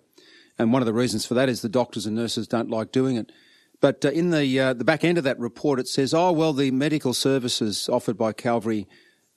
And 0.59 0.71
one 0.71 0.81
of 0.81 0.85
the 0.85 0.93
reasons 0.93 1.25
for 1.25 1.33
that 1.33 1.49
is 1.49 1.61
the 1.61 1.69
doctors 1.69 2.05
and 2.05 2.15
nurses 2.15 2.47
don't 2.47 2.69
like 2.69 2.91
doing 2.91 3.15
it. 3.15 3.31
But 3.79 4.03
uh, 4.03 4.09
in 4.09 4.31
the 4.31 4.59
uh, 4.59 4.73
the 4.73 4.83
back 4.83 5.03
end 5.03 5.17
of 5.17 5.23
that 5.23 5.39
report, 5.39 5.79
it 5.79 5.87
says, 5.87 6.13
"Oh 6.13 6.31
well, 6.31 6.53
the 6.53 6.71
medical 6.71 7.13
services 7.13 7.89
offered 7.89 8.17
by 8.17 8.33
Calvary 8.33 8.87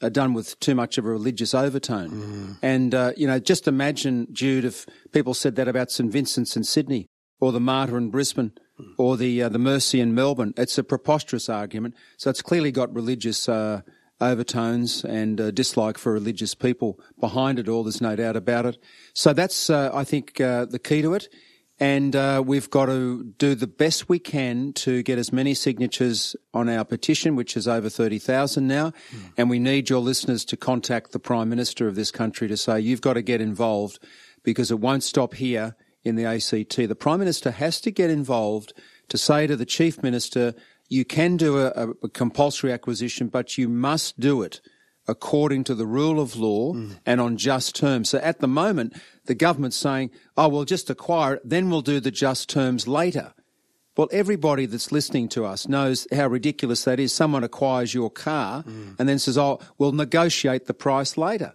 are 0.03 0.11
done 0.11 0.33
with 0.33 0.59
too 0.61 0.75
much 0.75 0.97
of 0.97 1.05
a 1.05 1.11
religious 1.11 1.55
overtone." 1.55 2.11
And 2.63 2.95
uh, 2.95 3.13
you 3.17 3.27
know, 3.27 3.39
just 3.39 3.69
imagine, 3.69 4.29
Jude, 4.33 4.65
if 4.65 4.87
people 5.13 5.35
said 5.35 5.57
that 5.57 5.69
about 5.69 5.91
St 5.91 6.11
Vincent's 6.11 6.57
in 6.57 6.65
Sydney, 6.65 7.07
or 7.39 7.53
the 7.53 7.61
Mater 7.61 7.99
in 7.99 8.11
Brisbane, 8.11 8.53
or 8.97 9.17
the 9.17 9.43
uh, 9.43 9.49
the 9.49 9.59
Mercy 9.59 10.01
in 10.01 10.15
Melbourne. 10.15 10.55
It's 10.57 10.79
a 10.79 10.85
preposterous 10.85 11.49
argument. 11.49 11.95
So 12.17 12.31
it's 12.31 12.43
clearly 12.43 12.73
got 12.73 12.95
religious 12.95 13.49
uh, 13.49 13.83
overtones 14.21 15.05
and 15.05 15.41
uh, 15.41 15.51
dislike 15.51 15.99
for 15.99 16.13
religious 16.13 16.55
people 16.55 17.01
behind 17.19 17.59
it 17.59 17.69
all. 17.69 17.85
There's 17.85 18.01
no 18.01 18.17
doubt 18.17 18.37
about 18.37 18.67
it. 18.67 18.79
So 19.15 19.33
that's, 19.33 19.71
uh, 19.71 19.91
I 19.93 20.05
think, 20.05 20.41
uh, 20.41 20.67
the 20.67 20.79
key 20.79 21.03
to 21.03 21.15
it. 21.15 21.29
And 21.83 22.15
uh, 22.15 22.43
we've 22.45 22.69
got 22.69 22.87
to 22.87 23.25
do 23.39 23.55
the 23.55 23.67
best 23.67 24.09
we 24.09 24.19
can 24.19 24.75
to 24.75 25.03
get 25.03 25.19
as 25.19 25.33
many 25.33 25.55
signatures 25.55 26.37
on 26.53 26.69
our 26.69 26.85
petition, 26.85 27.37
which 27.37 27.57
is 27.57 27.67
over 27.67 27.89
30,000 27.89 28.67
now. 28.67 28.93
And 29.39 29.49
we 29.49 29.59
need 29.59 29.89
your 29.89 30.01
listeners 30.01 30.45
to 30.47 30.59
contact 30.59 31.13
the 31.13 31.19
Prime 31.19 31.49
Minister 31.49 31.89
of 31.89 31.95
this 31.95 32.11
country 32.11 32.49
to 32.49 32.57
say, 32.59 32.79
you've 32.81 33.01
got 33.01 33.15
to 33.15 33.23
get 33.23 33.41
involved 33.41 33.99
because 34.43 34.71
it 34.71 34.79
won't 34.79 35.03
stop 35.03 35.35
here 35.35 35.75
in 36.05 36.17
the 36.17 36.27
ACT. 36.27 36.77
The 36.77 36.95
Prime 36.95 37.19
Minister 37.19 37.51
has 37.51 37.81
to 37.81 37.91
get 37.91 38.11
involved 38.11 38.75
to 39.09 39.17
say 39.17 39.47
to 39.47 39.57
the 39.57 39.67
Chief 39.67 40.03
Minister, 40.03 40.55
you 40.91 41.07
can 41.07 41.39
do 41.39 41.59
a, 41.61 41.69
a- 41.75 41.91
a 42.03 42.09
compulsory 42.11 42.73
acquisition, 42.73 43.29
but 43.29 43.57
you 43.57 43.69
must 43.71 44.21
do 44.21 44.43
it 44.43 44.61
according 45.09 45.65
to 45.65 45.75
the 45.75 45.87
rule 45.87 46.21
of 46.21 46.37
law 46.37 46.75
and 47.05 47.21
on 47.21 47.37
just 47.37 47.75
terms. 47.75 48.11
So 48.11 48.19
at 48.19 48.39
the 48.41 48.47
moment, 48.47 48.95
the 49.31 49.35
government's 49.37 49.77
saying, 49.77 50.11
oh, 50.37 50.49
we'll 50.49 50.65
just 50.65 50.91
acquire 50.91 51.35
it, 51.35 51.43
then 51.45 51.71
we'll 51.71 51.83
do 51.83 52.01
the 52.01 52.11
just 52.11 52.49
terms 52.49 52.89
later. 52.89 53.33
Well, 53.97 54.09
everybody 54.11 54.67
that's 54.67 54.91
listening 54.91 55.29
to 55.29 55.45
us 55.45 55.69
knows 55.69 56.09
how 56.13 56.27
ridiculous 56.27 56.83
that 56.83 56.99
is. 56.99 57.15
Someone 57.15 57.45
acquires 57.45 57.95
your 57.95 58.11
car 58.11 58.65
mm. 58.65 58.97
and 58.99 59.09
then 59.09 59.21
says, 59.21 59.39
oh, 59.39 59.61
we'll 59.79 59.93
negotiate 59.93 60.67
the 60.67 60.75
price 60.75 61.17
later. 61.17 61.55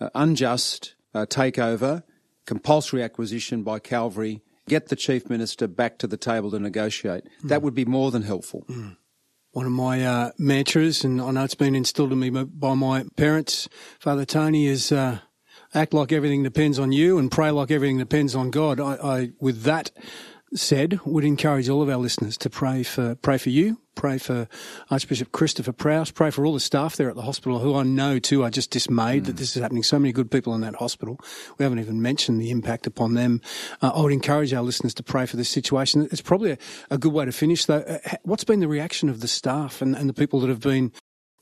uh, 0.00 0.08
unjust 0.14 0.94
uh, 1.14 1.26
takeover, 1.26 2.02
compulsory 2.46 3.02
acquisition 3.02 3.62
by 3.62 3.78
Calvary, 3.78 4.42
get 4.68 4.88
the 4.88 4.96
Chief 4.96 5.28
Minister 5.30 5.68
back 5.68 5.98
to 5.98 6.06
the 6.06 6.16
table 6.16 6.50
to 6.50 6.58
negotiate. 6.58 7.24
That 7.44 7.62
would 7.62 7.74
be 7.74 7.84
more 7.84 8.10
than 8.10 8.22
helpful. 8.22 8.64
one 9.52 9.66
of 9.66 9.72
my 9.72 10.04
uh, 10.04 10.30
mantras, 10.38 11.04
and 11.04 11.20
I 11.20 11.30
know 11.30 11.44
it's 11.44 11.54
been 11.54 11.74
instilled 11.74 12.12
in 12.12 12.18
me 12.18 12.30
by 12.30 12.74
my 12.74 13.04
parents, 13.16 13.68
Father 13.98 14.24
Tony, 14.24 14.66
is 14.66 14.90
uh, 14.90 15.18
act 15.74 15.94
like 15.94 16.12
everything 16.12 16.42
depends 16.42 16.78
on 16.78 16.92
you 16.92 17.18
and 17.18 17.30
pray 17.30 17.50
like 17.50 17.70
everything 17.70 17.98
depends 17.98 18.34
on 18.34 18.50
God. 18.50 18.80
I, 18.80 18.94
I, 18.94 19.30
with 19.40 19.62
that 19.62 19.90
said, 20.54 21.00
would 21.04 21.24
encourage 21.24 21.68
all 21.68 21.82
of 21.82 21.88
our 21.88 21.96
listeners 21.96 22.36
to 22.38 22.50
pray 22.50 22.82
for 22.82 23.14
pray 23.14 23.38
for 23.38 23.48
you, 23.48 23.78
pray 23.94 24.18
for 24.18 24.48
Archbishop 24.90 25.32
Christopher 25.32 25.72
Prowse, 25.72 26.10
pray 26.10 26.30
for 26.30 26.44
all 26.44 26.52
the 26.52 26.60
staff 26.60 26.96
there 26.96 27.08
at 27.08 27.16
the 27.16 27.22
hospital 27.22 27.60
who 27.60 27.74
I 27.74 27.84
know 27.84 28.18
too 28.18 28.42
are 28.42 28.50
just 28.50 28.70
dismayed 28.70 29.24
that 29.24 29.36
this 29.36 29.56
is 29.56 29.62
happening. 29.62 29.82
So 29.82 29.98
many 29.98 30.12
good 30.12 30.30
people 30.30 30.54
in 30.54 30.60
that 30.60 30.74
hospital. 30.74 31.18
We 31.58 31.62
haven't 31.62 31.78
even 31.78 32.02
mentioned 32.02 32.40
the 32.40 32.50
impact 32.50 32.86
upon 32.86 33.14
them. 33.14 33.40
Uh, 33.80 33.92
I 33.94 34.02
would 34.02 34.12
encourage 34.12 34.52
our 34.52 34.62
listeners 34.62 34.94
to 34.94 35.02
pray 35.02 35.26
for 35.26 35.36
this 35.36 35.48
situation. 35.48 36.06
It's 36.10 36.20
probably 36.20 36.52
a, 36.52 36.58
a 36.90 36.98
good 36.98 37.12
way 37.12 37.24
to 37.24 37.32
finish 37.32 37.64
though. 37.64 37.78
Uh, 37.80 37.98
what's 38.22 38.44
been 38.44 38.60
the 38.60 38.68
reaction 38.68 39.08
of 39.08 39.20
the 39.20 39.28
staff 39.28 39.80
and, 39.80 39.96
and 39.96 40.08
the 40.08 40.14
people 40.14 40.40
that 40.40 40.48
have 40.48 40.60
been 40.60 40.92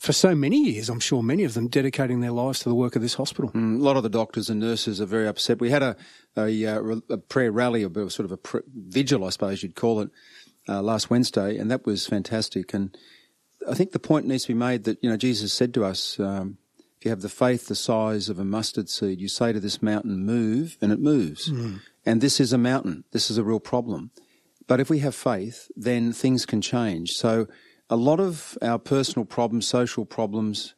for 0.00 0.12
so 0.12 0.34
many 0.34 0.58
years, 0.70 0.88
I'm 0.88 0.98
sure 1.00 1.22
many 1.22 1.44
of 1.44 1.54
them 1.54 1.68
dedicating 1.68 2.20
their 2.20 2.32
lives 2.32 2.60
to 2.60 2.68
the 2.68 2.74
work 2.74 2.96
of 2.96 3.02
this 3.02 3.14
hospital. 3.14 3.50
Mm, 3.52 3.78
A 3.80 3.82
lot 3.82 3.96
of 3.96 4.02
the 4.02 4.08
doctors 4.08 4.48
and 4.50 4.58
nurses 4.58 5.00
are 5.00 5.06
very 5.06 5.28
upset. 5.28 5.60
We 5.60 5.70
had 5.70 5.82
a, 5.82 5.96
a, 6.36 6.66
uh, 6.66 6.96
a 7.10 7.18
prayer 7.18 7.52
rally, 7.52 7.84
or 7.84 7.90
sort 8.10 8.24
of 8.24 8.32
a 8.32 8.36
pr- 8.38 8.66
vigil, 8.74 9.24
I 9.24 9.30
suppose 9.30 9.62
you'd 9.62 9.76
call 9.76 10.00
it, 10.00 10.10
uh, 10.68 10.82
last 10.82 11.10
Wednesday, 11.10 11.58
and 11.58 11.70
that 11.70 11.84
was 11.84 12.06
fantastic. 12.06 12.72
And 12.72 12.96
I 13.68 13.74
think 13.74 13.92
the 13.92 13.98
point 13.98 14.26
needs 14.26 14.44
to 14.44 14.54
be 14.54 14.58
made 14.58 14.84
that, 14.84 14.98
you 15.02 15.10
know, 15.10 15.16
Jesus 15.16 15.52
said 15.52 15.74
to 15.74 15.84
us, 15.84 16.18
um, 16.18 16.56
if 16.98 17.04
you 17.04 17.10
have 17.10 17.22
the 17.22 17.28
faith 17.28 17.66
the 17.66 17.74
size 17.74 18.28
of 18.28 18.38
a 18.38 18.44
mustard 18.44 18.88
seed, 18.88 19.20
you 19.20 19.28
say 19.28 19.52
to 19.52 19.60
this 19.60 19.82
mountain, 19.82 20.24
move, 20.24 20.76
and 20.80 20.92
it 20.92 21.00
moves. 21.00 21.50
And 22.06 22.20
this 22.20 22.40
is 22.40 22.52
a 22.52 22.58
mountain. 22.58 23.04
This 23.12 23.30
is 23.30 23.36
a 23.38 23.44
real 23.44 23.60
problem. 23.60 24.10
But 24.66 24.80
if 24.80 24.88
we 24.88 25.00
have 25.00 25.14
faith, 25.14 25.68
then 25.76 26.12
things 26.12 26.46
can 26.46 26.60
change. 26.62 27.12
So 27.12 27.48
a 27.90 27.96
lot 27.96 28.20
of 28.20 28.56
our 28.62 28.78
personal 28.78 29.26
problems, 29.26 29.66
social 29.66 30.06
problems, 30.06 30.74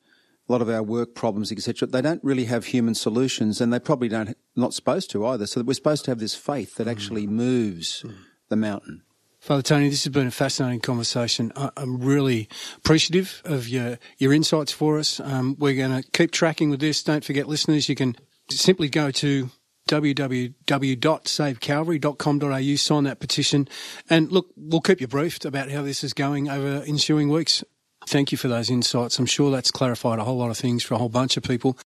a 0.48 0.52
lot 0.52 0.62
of 0.62 0.68
our 0.68 0.82
work 0.82 1.14
problems, 1.14 1.52
etc., 1.52 1.86
they 1.86 2.02
don't 2.02 2.24
really 2.24 2.46
have 2.46 2.66
human 2.66 2.94
solutions, 2.94 3.60
and 3.60 3.72
they 3.72 3.78
probably 3.78 4.08
don't 4.08 4.36
not 4.56 4.74
supposed 4.74 5.10
to 5.10 5.24
either. 5.26 5.46
So 5.46 5.62
we're 5.62 5.74
supposed 5.74 6.04
to 6.06 6.10
have 6.10 6.18
this 6.18 6.34
faith 6.34 6.76
that 6.76 6.88
actually 6.88 7.26
moves 7.26 8.04
the 8.48 8.56
mountain. 8.56 9.02
Father 9.38 9.62
Tony, 9.62 9.88
this 9.88 10.04
has 10.04 10.12
been 10.12 10.28
a 10.28 10.32
fascinating 10.32 10.80
conversation. 10.80 11.52
I'm 11.56 12.00
really 12.00 12.48
appreciative 12.76 13.42
of 13.44 13.68
your 13.68 13.98
your 14.18 14.32
insights 14.32 14.72
for 14.72 14.98
us. 14.98 15.20
Um, 15.20 15.56
we're 15.58 15.74
going 15.74 16.02
to 16.02 16.08
keep 16.12 16.30
tracking 16.30 16.70
with 16.70 16.80
this. 16.80 17.02
Don't 17.02 17.24
forget, 17.24 17.48
listeners, 17.48 17.88
you 17.88 17.96
can 17.96 18.16
simply 18.50 18.88
go 18.88 19.10
to 19.10 19.50
www.savecalvary.com.au, 19.92 22.76
sign 22.76 23.04
that 23.04 23.20
petition, 23.20 23.68
and 24.08 24.32
look, 24.32 24.46
we'll 24.56 24.80
keep 24.80 25.02
you 25.02 25.06
briefed 25.06 25.44
about 25.44 25.70
how 25.70 25.82
this 25.82 26.02
is 26.02 26.14
going 26.14 26.48
over 26.48 26.82
ensuing 26.86 27.28
weeks. 27.28 27.62
Thank 28.06 28.32
you 28.32 28.38
for 28.38 28.48
those 28.48 28.70
insights. 28.70 29.18
I'm 29.18 29.26
sure 29.26 29.50
that's 29.50 29.70
clarified 29.70 30.18
a 30.18 30.24
whole 30.24 30.38
lot 30.38 30.48
of 30.50 30.56
things 30.56 30.82
for 30.82 30.94
a 30.94 30.98
whole 30.98 31.10
bunch 31.10 31.36
of 31.36 31.42
people. 31.42 31.76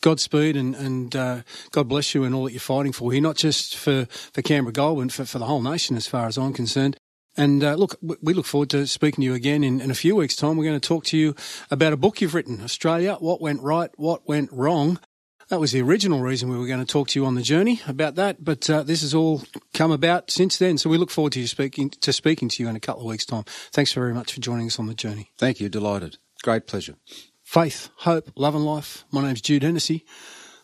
Godspeed 0.00 0.56
and, 0.56 0.76
and 0.76 1.16
uh, 1.16 1.42
God 1.72 1.88
bless 1.88 2.14
you 2.14 2.22
and 2.22 2.32
all 2.34 2.44
that 2.44 2.52
you're 2.52 2.60
fighting 2.60 2.92
for 2.92 3.10
here, 3.10 3.20
not 3.20 3.34
just 3.36 3.76
for, 3.76 4.06
for 4.06 4.42
Canberra 4.42 4.72
Gold, 4.72 4.98
but 4.98 5.10
for, 5.10 5.24
for 5.24 5.40
the 5.40 5.46
whole 5.46 5.60
nation 5.60 5.96
as 5.96 6.06
far 6.06 6.28
as 6.28 6.38
I'm 6.38 6.52
concerned. 6.52 6.96
And 7.36 7.64
uh, 7.64 7.74
look, 7.74 7.96
we 8.00 8.32
look 8.32 8.46
forward 8.46 8.70
to 8.70 8.86
speaking 8.86 9.22
to 9.22 9.26
you 9.26 9.34
again 9.34 9.64
in, 9.64 9.80
in 9.80 9.90
a 9.90 9.94
few 9.94 10.14
weeks' 10.14 10.36
time. 10.36 10.56
We're 10.56 10.64
going 10.64 10.80
to 10.80 10.88
talk 10.88 11.04
to 11.06 11.18
you 11.18 11.34
about 11.70 11.92
a 11.92 11.96
book 11.96 12.20
you've 12.20 12.34
written, 12.34 12.62
Australia, 12.62 13.16
What 13.18 13.40
Went 13.40 13.60
Right, 13.60 13.90
What 13.96 14.28
Went 14.28 14.52
Wrong. 14.52 15.00
That 15.48 15.60
was 15.60 15.70
the 15.70 15.80
original 15.80 16.22
reason 16.22 16.48
we 16.48 16.58
were 16.58 16.66
going 16.66 16.84
to 16.84 16.92
talk 16.92 17.06
to 17.08 17.20
you 17.20 17.24
on 17.24 17.36
the 17.36 17.42
journey 17.42 17.80
about 17.86 18.16
that, 18.16 18.44
but 18.44 18.68
uh, 18.68 18.82
this 18.82 19.02
has 19.02 19.14
all 19.14 19.42
come 19.72 19.92
about 19.92 20.28
since 20.28 20.58
then. 20.58 20.76
So 20.76 20.90
we 20.90 20.98
look 20.98 21.10
forward 21.10 21.34
to 21.34 21.40
you 21.40 21.46
speaking 21.46 21.90
to 21.90 22.12
speaking 22.12 22.48
to 22.48 22.62
you 22.64 22.68
in 22.68 22.74
a 22.74 22.80
couple 22.80 23.02
of 23.02 23.06
weeks' 23.06 23.24
time. 23.24 23.44
Thanks 23.72 23.92
very 23.92 24.12
much 24.12 24.32
for 24.32 24.40
joining 24.40 24.66
us 24.66 24.80
on 24.80 24.86
the 24.86 24.94
journey. 24.94 25.30
Thank 25.38 25.60
you. 25.60 25.68
Delighted. 25.68 26.18
Great 26.42 26.66
pleasure. 26.66 26.96
Faith, 27.44 27.90
hope, 27.98 28.32
love, 28.34 28.56
and 28.56 28.64
life. 28.64 29.04
My 29.12 29.22
name's 29.22 29.40
Jude 29.40 29.62
Hennessy. 29.62 30.04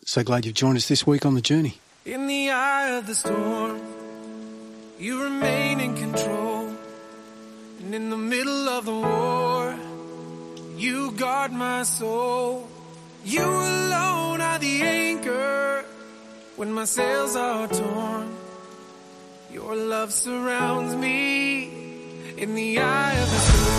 So 0.05 0.25
glad 0.25 0.45
you've 0.45 0.57
joined 0.57 0.79
us 0.79 0.89
this 0.89 1.07
week 1.07 1.25
on 1.25 1.35
the 1.35 1.41
journey. 1.41 1.79
In 2.05 2.27
the 2.27 2.51
eye 2.51 2.97
of 2.99 3.07
the 3.07 3.15
storm, 3.15 3.81
you 4.99 5.23
remain 5.23 5.79
in 5.79 5.95
control. 5.97 6.75
And 7.79 7.95
in 7.95 8.11
the 8.11 8.17
middle 8.17 8.69
of 8.69 8.85
the 8.85 8.93
war, 8.93 9.77
you 10.77 11.13
guard 11.13 11.53
my 11.53 11.85
soul. 11.85 12.69
You 13.25 13.45
alone 13.45 14.41
are 14.41 14.59
the 14.59 14.83
anchor 14.83 15.85
when 16.57 16.73
my 16.73 16.85
sails 16.85 17.37
are 17.37 17.69
torn. 17.69 18.37
Your 19.53 19.77
love 19.77 20.13
surrounds 20.13 20.97
me 20.97 21.65
in 22.37 22.57
the 22.57 22.81
eye 22.81 23.13
of 23.13 23.31
the 23.31 23.39
storm. 23.39 23.73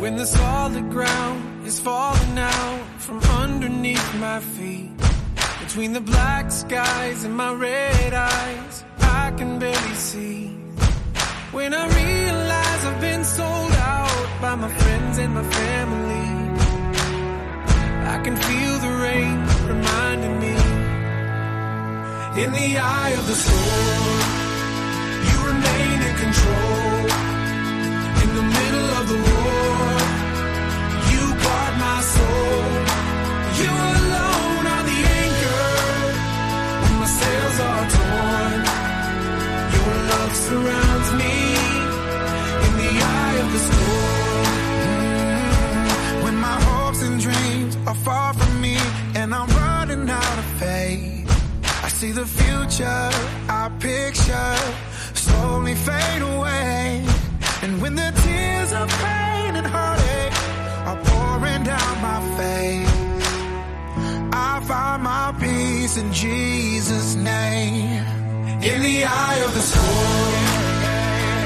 When 0.00 0.16
the 0.16 0.26
solid 0.26 0.90
ground 0.90 1.66
is 1.66 1.80
falling 1.80 2.38
out 2.38 2.86
from 2.98 3.18
underneath 3.18 4.14
my 4.20 4.38
feet, 4.38 4.92
between 5.60 5.92
the 5.92 6.00
black 6.00 6.52
skies 6.52 7.24
and 7.24 7.36
my 7.36 7.52
red 7.52 8.14
eyes, 8.14 8.84
I 9.00 9.32
can 9.36 9.58
barely 9.58 9.94
see. 9.94 10.59
When 11.52 11.74
I 11.74 11.84
realize 11.84 12.84
I've 12.84 13.00
been 13.00 13.24
sold 13.24 13.72
out 13.72 14.40
by 14.40 14.54
my 14.54 14.68
friends 14.68 15.18
and 15.18 15.34
my 15.34 15.42
family, 15.42 16.28
I 18.06 18.20
can 18.22 18.36
feel 18.36 18.78
the 18.78 18.92
rain 19.02 19.38
reminding 19.66 20.38
me. 20.38 20.54
In 22.44 22.52
the 22.52 22.78
eye 22.78 23.10
of 23.18 23.26
the 23.26 23.34
storm, 23.34 24.20
you 25.28 25.36
remain 25.50 26.02
in 26.08 26.16
control. 26.24 27.29
See 52.00 52.12
the 52.12 52.24
future 52.24 53.10
I 53.60 53.70
picture 53.78 54.56
slowly 55.12 55.74
fade 55.74 56.22
away. 56.22 57.04
And 57.60 57.72
when 57.82 57.94
the 57.94 58.10
tears 58.24 58.72
of 58.72 58.88
pain 59.04 59.50
and 59.60 59.66
heartache 59.66 60.36
are 60.88 61.00
pouring 61.10 61.62
down 61.62 61.94
my 62.08 62.20
face, 62.38 63.28
I 64.32 64.52
find 64.70 65.02
my 65.02 65.26
peace 65.44 65.98
in 65.98 66.10
Jesus' 66.10 67.16
name. 67.16 68.02
In 68.70 68.78
the 68.88 68.98
eye 69.04 69.40
of 69.46 69.52
the 69.58 69.64
storm, 69.70 70.44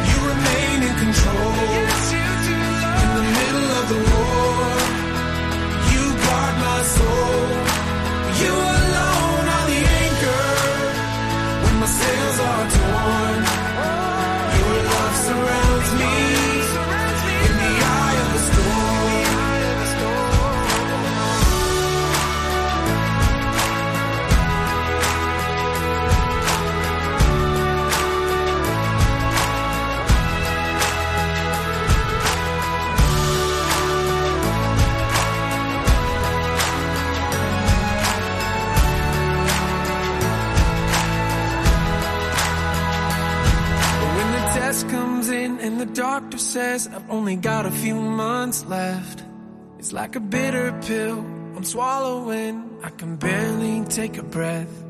you 0.09 0.17
remain 0.33 0.79
in 0.89 0.95
control. 1.05 1.53
In 3.03 3.11
the 3.19 3.27
middle 3.39 3.71
of 3.81 3.85
the 3.93 4.01
war, 4.13 4.63
you 5.93 6.05
guard 6.25 6.55
my 6.69 6.81
soul. 6.97 7.74
Torn. 12.77 13.41
Your 14.59 14.79
love 14.91 15.17
surrounds 15.27 15.91
me 16.01 16.24
and 45.45 45.81
the 45.81 45.87
doctor 45.87 46.39
says 46.39 46.89
I've 46.89 47.11
only 47.11 47.37
got 47.37 47.67
a 47.67 47.71
few 47.71 47.95
months 47.95 48.65
left, 48.65 49.23
it's 49.79 49.93
like 49.93 50.17
a 50.17 50.21
bitter 50.21 50.73
pill 50.87 51.19
I'm 51.57 51.65
swallowing. 51.65 52.79
I 52.83 52.91
can 52.91 53.17
barely 53.17 53.85
take 53.85 54.19
a 54.19 54.23
breath. 54.23 54.85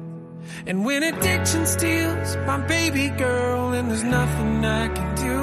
And 0.67 0.85
when 0.85 1.03
addiction 1.03 1.67
steals 1.67 2.37
my 2.47 2.59
baby 2.67 3.09
girl 3.09 3.73
and 3.73 3.91
there's 3.91 4.03
nothing 4.03 4.65
I 4.65 4.89
can 4.89 5.15
do, 5.15 5.41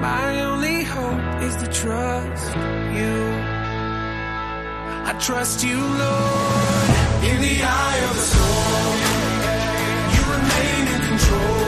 my 0.00 0.40
only 0.42 0.82
hope 0.82 1.42
is 1.42 1.56
to 1.56 1.66
trust 1.66 2.56
you. 2.98 3.16
I 5.10 5.12
trust 5.20 5.64
you, 5.64 5.78
Lord, 5.78 6.90
in 7.30 7.40
the 7.40 7.62
eye 7.62 8.00
of 8.08 8.14
the 8.16 8.26
storm. 8.32 8.98
You 10.14 10.22
remain 10.36 10.82
in 10.94 11.00
control. 11.08 11.59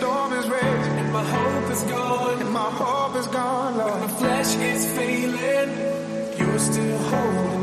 Storm 0.00 0.32
is 0.32 0.48
raging, 0.48 0.96
and 1.02 1.12
my 1.12 1.24
hope 1.24 1.70
is 1.70 1.82
gone, 1.82 2.40
and 2.40 2.52
my 2.52 2.70
hope 2.80 3.16
is 3.16 3.26
gone, 3.26 3.76
Lord. 3.76 3.92
When 3.92 4.00
my 4.00 4.16
flesh 4.20 4.56
is 4.56 4.82
failing, 4.96 5.70
you're 6.38 6.58
still 6.58 6.98
holding 7.10 7.59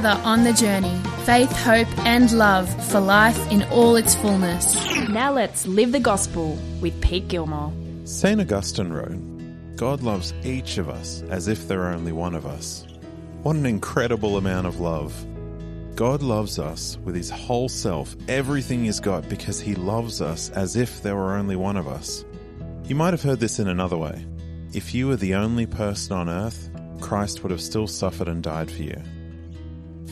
Together 0.00 0.22
on 0.24 0.44
the 0.44 0.54
journey, 0.54 0.98
faith, 1.26 1.52
hope, 1.52 1.86
and 2.06 2.32
love 2.32 2.66
for 2.90 3.00
life 3.00 3.38
in 3.52 3.62
all 3.64 3.96
its 3.96 4.14
fullness. 4.14 4.74
Now 5.10 5.30
let's 5.30 5.66
live 5.66 5.92
the 5.92 6.00
gospel 6.00 6.56
with 6.80 6.98
Pete 7.02 7.28
Gilmore. 7.28 7.70
St. 8.04 8.40
Augustine 8.40 8.94
wrote, 8.94 9.76
God 9.76 10.00
loves 10.00 10.32
each 10.42 10.78
of 10.78 10.88
us 10.88 11.20
as 11.28 11.48
if 11.48 11.68
there 11.68 11.82
are 11.82 11.92
only 11.92 12.12
one 12.12 12.34
of 12.34 12.46
us. 12.46 12.86
What 13.42 13.56
an 13.56 13.66
incredible 13.66 14.38
amount 14.38 14.66
of 14.66 14.80
love. 14.80 15.12
God 15.96 16.22
loves 16.22 16.58
us 16.58 16.96
with 17.04 17.14
his 17.14 17.28
whole 17.28 17.68
self, 17.68 18.16
everything 18.26 18.84
he's 18.84 19.00
got, 19.00 19.28
because 19.28 19.60
he 19.60 19.74
loves 19.74 20.22
us 20.22 20.48
as 20.52 20.76
if 20.76 21.02
there 21.02 21.16
were 21.16 21.34
only 21.34 21.56
one 21.56 21.76
of 21.76 21.86
us. 21.86 22.24
You 22.84 22.94
might 22.94 23.12
have 23.12 23.22
heard 23.22 23.40
this 23.40 23.58
in 23.58 23.68
another 23.68 23.98
way. 23.98 24.24
If 24.72 24.94
you 24.94 25.08
were 25.08 25.16
the 25.16 25.34
only 25.34 25.66
person 25.66 26.16
on 26.16 26.30
earth, 26.30 26.70
Christ 27.02 27.42
would 27.42 27.50
have 27.50 27.60
still 27.60 27.86
suffered 27.86 28.28
and 28.28 28.42
died 28.42 28.70
for 28.70 28.82
you. 28.82 28.98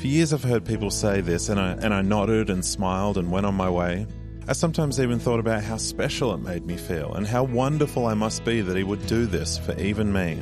For 0.00 0.06
years 0.06 0.32
I've 0.32 0.44
heard 0.44 0.64
people 0.64 0.92
say 0.92 1.20
this, 1.22 1.48
and 1.48 1.58
I, 1.58 1.72
and 1.72 1.92
I 1.92 2.02
nodded 2.02 2.50
and 2.50 2.64
smiled 2.64 3.18
and 3.18 3.32
went 3.32 3.46
on 3.46 3.56
my 3.56 3.68
way. 3.68 4.06
I 4.46 4.52
sometimes 4.52 5.00
even 5.00 5.18
thought 5.18 5.40
about 5.40 5.64
how 5.64 5.76
special 5.76 6.32
it 6.32 6.38
made 6.38 6.64
me 6.64 6.76
feel 6.76 7.14
and 7.14 7.26
how 7.26 7.42
wonderful 7.42 8.06
I 8.06 8.14
must 8.14 8.44
be 8.44 8.60
that 8.60 8.76
he 8.76 8.84
would 8.84 9.04
do 9.08 9.26
this 9.26 9.58
for 9.58 9.76
even 9.76 10.12
me. 10.12 10.40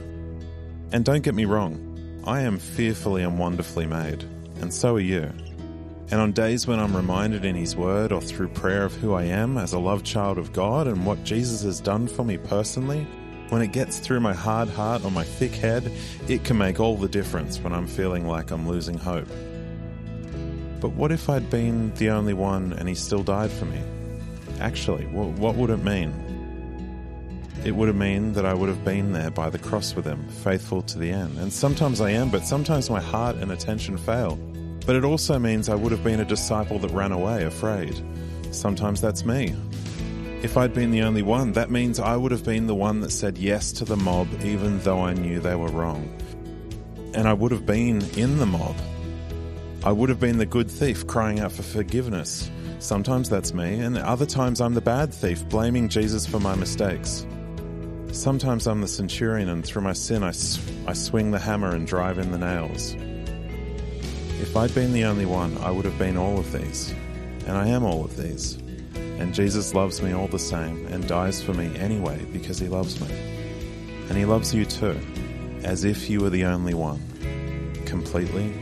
And 0.93 1.07
don't 1.07 1.23
get 1.23 1.35
me 1.35 1.47
wrong, 1.47 2.23
I 2.27 2.43
am 2.43 2.59
fearfully 2.59 3.23
and 3.23 3.39
wonderfully 3.39 3.87
made, 3.87 4.25
and 4.61 4.75
so 4.75 4.97
are 4.97 5.01
you. 5.01 5.33
And 6.11 6.21
on 6.21 6.33
days 6.33 6.67
when 6.67 6.79
I'm 6.79 6.95
reminded 6.95 7.47
in 7.47 7.57
His 7.57 7.75
Word 7.75 8.13
or 8.13 8.21
through 8.21 8.49
prayer 8.49 8.85
of 8.85 8.95
who 8.97 9.15
I 9.15 9.25
am 9.25 9.57
as 9.57 9.73
a 9.73 9.79
loved 9.79 10.05
child 10.05 10.37
of 10.37 10.53
God 10.53 10.87
and 10.87 11.07
what 11.07 11.25
Jesus 11.25 11.63
has 11.63 11.81
done 11.81 12.09
for 12.09 12.25
me 12.27 12.37
personally, 12.37 13.07
when 13.49 13.63
it 13.63 13.73
gets 13.73 13.99
through 13.99 14.21
my 14.21 14.35
hard 14.35 14.69
heart 14.69 15.05
or 15.05 15.11
my 15.11 15.25
thick 15.25 15.53
head, 15.53 15.91
it 16.29 16.45
can 16.45 16.59
make 16.59 16.81
all 16.81 16.97
the 16.97 17.09
difference 17.09 17.59
when 17.61 17.73
I'm 17.73 17.87
feeling 17.87 18.27
like 18.27 18.51
I'm 18.51 18.69
losing 18.69 18.99
hope. 18.99 19.29
But 20.81 20.91
what 20.91 21.13
if 21.13 21.31
I'd 21.31 21.49
been 21.49 21.95
the 21.95 22.11
only 22.11 22.35
one 22.35 22.73
and 22.75 22.89
He 22.89 22.95
still 22.95 23.23
died 23.23 23.51
for 23.51 23.65
me? 23.65 23.81
Actually, 24.61 25.05
wh- 25.05 25.39
what 25.39 25.55
would 25.57 25.71
it 25.71 25.83
mean? 25.83 26.13
It 27.65 27.75
would 27.75 27.89
have 27.89 27.97
mean 27.97 28.33
that 28.35 28.45
I 28.45 28.55
would 28.55 28.69
have 28.69 28.85
been 28.85 29.13
there 29.13 29.31
by 29.31 29.51
the 29.51 29.59
cross 29.59 29.95
with 29.95 30.05
Him, 30.05 30.27
faithful 30.29 30.83
to 30.83 30.99
the 30.99 31.11
end. 31.11 31.39
And 31.39 31.53
sometimes 31.53 32.01
I 32.01 32.11
am, 32.11 32.31
but 32.31 32.45
sometimes 32.45 32.91
my 32.91 33.01
heart 33.01 33.37
and 33.37 33.51
attention 33.51 33.97
fail. 33.97 34.37
But 34.87 34.97
it 34.97 35.05
also 35.05 35.39
means 35.39 35.69
I 35.69 35.75
would 35.75 35.91
have 35.91 36.05
been 36.05 36.21
a 36.21 36.25
disciple 36.25 36.79
that 36.79 36.93
ran 36.93 37.11
away, 37.13 37.45
afraid. 37.45 38.01
Sometimes 38.53 39.01
that's 39.01 39.25
me. 39.25 39.55
If 40.43 40.57
I'd 40.57 40.75
been 40.75 40.91
the 40.91 41.03
only 41.03 41.23
one, 41.23 41.53
that 41.53 41.71
means 41.71 41.99
I 41.99 42.15
would 42.15 42.31
have 42.31 42.45
been 42.45 42.67
the 42.67 42.75
one 42.75 43.01
that 43.01 43.11
said 43.11 43.39
yes 43.39 43.73
to 43.73 43.85
the 43.85 43.97
mob, 43.97 44.29
even 44.43 44.79
though 44.81 45.01
I 45.01 45.15
knew 45.15 45.41
they 45.41 45.57
were 45.57 45.71
wrong. 45.71 46.09
And 47.15 47.27
I 47.27 47.33
would 47.33 47.53
have 47.53 47.65
been 47.65 48.03
in 48.17 48.39
the 48.39 48.47
mob. 48.47 48.77
I 49.83 49.93
would 49.93 50.09
have 50.11 50.21
been 50.21 50.39
the 50.39 50.47
good 50.47 50.71
thief 50.71 51.07
crying 51.07 51.41
out 51.41 51.53
for 51.53 51.63
forgiveness. 51.63 52.51
Sometimes 52.81 53.31
that's 53.31 53.55
me, 53.55 53.81
and 53.81 53.97
other 53.97 54.27
times 54.27 54.61
I'm 54.61 54.75
the 54.75 54.81
bad 54.81 55.13
thief 55.13 55.49
blaming 55.49 55.89
Jesus 55.89 56.27
for 56.27 56.39
my 56.39 56.55
mistakes. 56.55 57.27
Sometimes 58.13 58.67
I'm 58.67 58.83
the 58.83 58.89
centurion, 58.89 59.49
and 59.49 59.65
through 59.65 59.83
my 59.83 59.95
sin, 59.95 60.23
I 60.23 60.33
I 60.87 60.93
swing 60.93 61.31
the 61.31 61.39
hammer 61.39 61.75
and 61.75 61.87
drive 61.87 62.19
in 62.19 62.31
the 62.31 62.39
nails. 62.39 62.95
If 64.41 64.55
I'd 64.55 64.75
been 64.75 64.93
the 64.93 65.05
only 65.05 65.27
one, 65.27 65.57
I 65.59 65.71
would 65.71 65.87
have 65.87 65.99
been 65.99 66.19
all 66.19 66.39
of 66.39 66.53
these. 66.53 66.95
And 67.47 67.57
I 67.57 67.69
am 67.69 67.85
all 67.85 68.05
of 68.05 68.17
these. 68.17 68.59
And 69.19 69.35
Jesus 69.35 69.75
loves 69.75 70.03
me 70.03 70.13
all 70.13 70.29
the 70.29 70.39
same 70.39 70.87
and 70.89 71.07
dies 71.09 71.43
for 71.43 71.55
me 71.55 71.75
anyway 71.79 72.25
because 72.33 72.59
he 72.59 72.69
loves 72.69 73.01
me. 73.01 73.09
And 74.09 74.17
he 74.17 74.25
loves 74.25 74.55
you 74.55 74.65
too, 74.65 74.99
as 75.65 75.85
if 75.85 76.09
you 76.09 76.21
were 76.21 76.31
the 76.31 76.45
only 76.45 76.75
one. 76.75 77.01
Completely, 77.87 78.53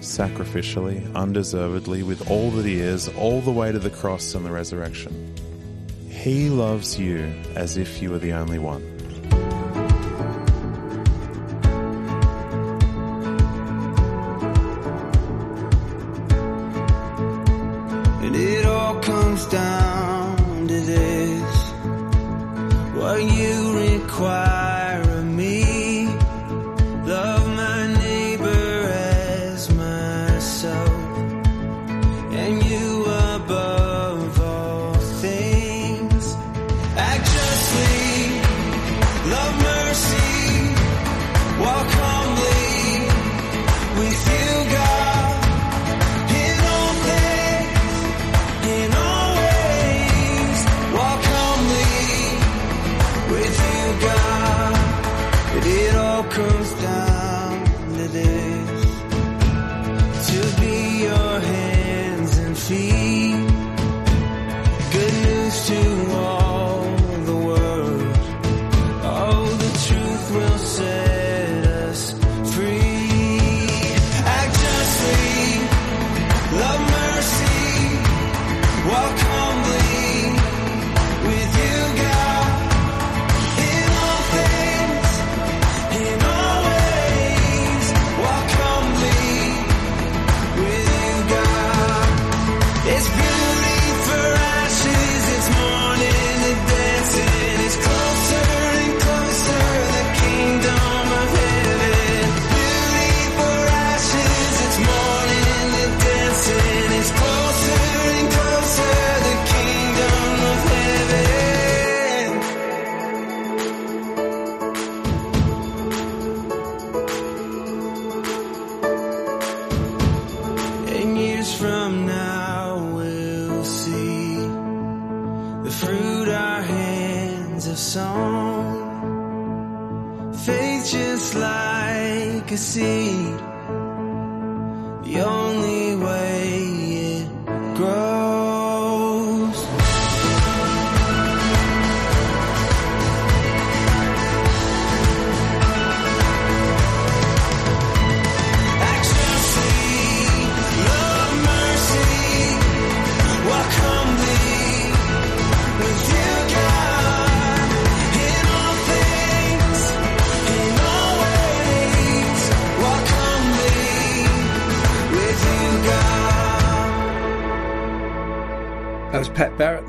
sacrificially, 0.00 1.12
undeservedly, 1.14 2.02
with 2.02 2.30
all 2.30 2.50
that 2.52 2.64
he 2.64 2.80
is, 2.80 3.08
all 3.16 3.40
the 3.40 3.50
way 3.50 3.72
to 3.72 3.78
the 3.78 3.90
cross 3.90 4.34
and 4.34 4.44
the 4.44 4.50
resurrection. 4.50 5.34
He 6.08 6.48
loves 6.48 6.98
you 6.98 7.32
as 7.54 7.76
if 7.76 8.00
you 8.00 8.10
were 8.10 8.18
the 8.18 8.32
only 8.32 8.58
one. 8.58 8.95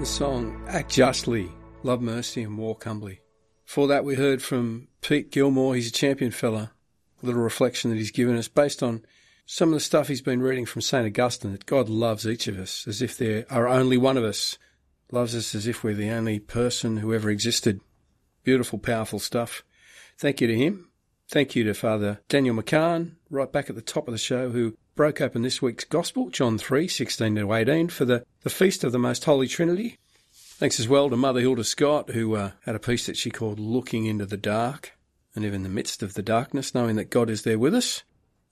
Song 0.08 0.64
Act 0.70 0.90
Justly, 0.90 1.52
Love 1.84 2.02
Mercy 2.02 2.42
and 2.42 2.58
Walk 2.58 2.86
Humbly. 2.86 3.20
Before 3.66 3.88
that, 3.88 4.06
we 4.06 4.16
heard 4.16 4.42
from 4.42 4.88
Pete 5.02 5.32
Gilmore. 5.32 5.76
He's 5.76 5.90
a 5.90 5.92
champion 5.92 6.32
fella. 6.32 6.72
A 7.22 7.26
little 7.26 7.42
reflection 7.42 7.92
that 7.92 7.98
he's 7.98 8.10
given 8.10 8.38
us 8.38 8.48
based 8.48 8.82
on 8.82 9.06
some 9.46 9.70
of 9.70 9.74
the 9.74 9.80
stuff 9.82 10.08
he's 10.08 10.22
been 10.22 10.42
reading 10.42 10.66
from 10.66 10.82
St. 10.82 11.06
Augustine 11.06 11.52
that 11.52 11.66
God 11.66 11.90
loves 11.90 12.26
each 12.26 12.48
of 12.48 12.58
us 12.58 12.88
as 12.88 13.02
if 13.02 13.18
there 13.18 13.46
are 13.50 13.68
only 13.68 13.98
one 13.98 14.16
of 14.16 14.24
us, 14.24 14.58
loves 15.12 15.36
us 15.36 15.54
as 15.54 15.68
if 15.68 15.84
we're 15.84 15.94
the 15.94 16.10
only 16.10 16.40
person 16.40 16.98
who 16.98 17.14
ever 17.14 17.30
existed. 17.30 17.82
Beautiful, 18.44 18.80
powerful 18.80 19.20
stuff. 19.20 19.64
Thank 20.18 20.40
you 20.40 20.48
to 20.48 20.56
him. 20.56 20.90
Thank 21.28 21.54
you 21.54 21.66
to 21.66 21.74
Father 21.74 22.22
Daniel 22.30 22.56
McCaughan, 22.56 23.16
right 23.30 23.52
back 23.52 23.70
at 23.70 23.76
the 23.76 23.82
top 23.82 24.08
of 24.08 24.14
the 24.14 24.18
show, 24.18 24.52
who 24.52 24.78
broke 24.98 25.22
open 25.22 25.44
this 25.44 25.62
week's 25.62 25.84
Gospel, 25.84 26.32
John 26.32 26.58
3, 26.58 26.88
16 26.88 27.36
to 27.36 27.54
18, 27.54 27.90
for 27.90 28.04
the, 28.04 28.26
the 28.42 28.50
Feast 28.50 28.84
of 28.84 28.92
the 28.92 28.98
Most 28.98 29.26
Holy 29.26 29.48
Trinity. 29.48 30.00
Thanks 30.34 30.80
as 30.80 30.88
well 30.88 31.08
to 31.12 31.16
Mother 31.16 31.40
Hilda 31.40 31.64
Scott, 31.64 32.10
who 32.10 32.36
uh, 32.36 32.52
had 32.66 32.74
a 32.74 32.80
piece 32.80 33.06
that 33.06 33.16
she 33.16 33.30
called 33.30 33.60
Looking 33.60 34.08
into 34.08 34.26
the 34.26 34.38
Dark, 34.38 34.98
and 35.36 35.46
even 35.46 35.58
in 35.58 35.64
the 35.64 35.70
midst 35.70 36.02
of 36.02 36.16
the 36.16 36.24
darkness, 36.24 36.74
knowing 36.74 36.96
that 36.96 37.12
God 37.12 37.30
is 37.30 37.44
there 37.44 37.60
with 37.60 37.76
us. 37.76 38.02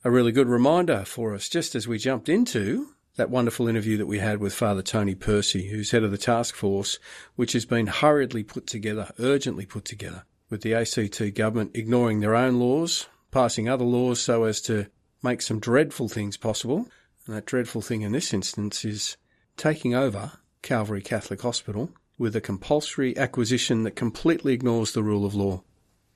A 0.04 0.12
really 0.12 0.32
good 0.32 0.48
reminder 0.48 1.04
for 1.04 1.34
us, 1.34 1.50
just 1.50 1.74
as 1.74 1.88
we 1.88 1.98
jumped 1.98 2.30
into 2.30 2.90
that 3.16 3.32
wonderful 3.32 3.68
interview 3.68 3.98
that 3.98 4.06
we 4.06 4.20
had 4.20 4.40
with 4.40 4.54
Father 4.54 4.84
Tony 4.84 5.16
Percy, 5.16 5.70
who's 5.70 5.90
head 5.90 6.04
of 6.04 6.12
the 6.12 6.18
task 6.18 6.54
force, 6.54 7.00
which 7.36 7.54
has 7.54 7.66
been 7.66 7.88
hurriedly 7.88 8.44
put 8.44 8.68
together, 8.68 9.12
urgently 9.18 9.66
put 9.66 9.84
together, 9.84 10.26
with 10.52 10.62
the 10.62 10.76
ACT 10.76 11.34
government 11.34 11.72
ignoring 11.74 12.20
their 12.20 12.36
own 12.36 12.60
laws, 12.60 13.08
passing 13.32 13.68
other 13.68 13.84
laws 13.84 14.22
so 14.22 14.44
as 14.44 14.62
to 14.62 14.86
make 15.26 15.42
some 15.42 15.60
dreadful 15.60 16.08
things 16.08 16.38
possible. 16.38 16.88
And 17.28 17.36
that 17.36 17.46
dreadful 17.46 17.82
thing 17.82 18.02
in 18.02 18.14
this 18.14 18.34
instance 18.34 18.86
is 18.86 19.18
taking 19.58 19.94
over 19.94 20.34
Calvary 20.62 21.02
Catholic 21.02 21.42
Hospital 21.42 21.90
with 22.18 22.36
a 22.36 22.42
compulsory 22.42 23.18
acquisition 23.18 23.84
that 23.84 23.96
completely 23.96 24.54
ignores 24.54 24.94
the 24.94 25.04
rule 25.04 25.26
of 25.26 25.36
law. 25.36 25.64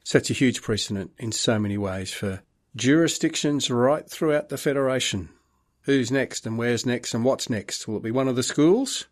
Sets 0.04 0.30
a 0.30 0.34
huge 0.34 0.62
precedent 0.62 1.12
in 1.18 1.32
so 1.32 1.60
many 1.60 1.78
ways 1.78 2.14
for 2.14 2.42
jurisdictions 2.76 3.70
right 3.70 4.10
throughout 4.10 4.50
the 4.50 4.58
Federation. 4.58 5.30
Who's 5.82 6.12
next 6.12 6.46
and 6.46 6.58
where's 6.58 6.86
next 6.86 7.14
and 7.14 7.26
what's 7.26 7.50
next? 7.50 7.88
Will 7.88 7.98
it 7.98 8.04
be 8.04 8.12
one 8.12 8.28
of 8.28 8.36
the 8.36 8.44
schools? 8.44 9.08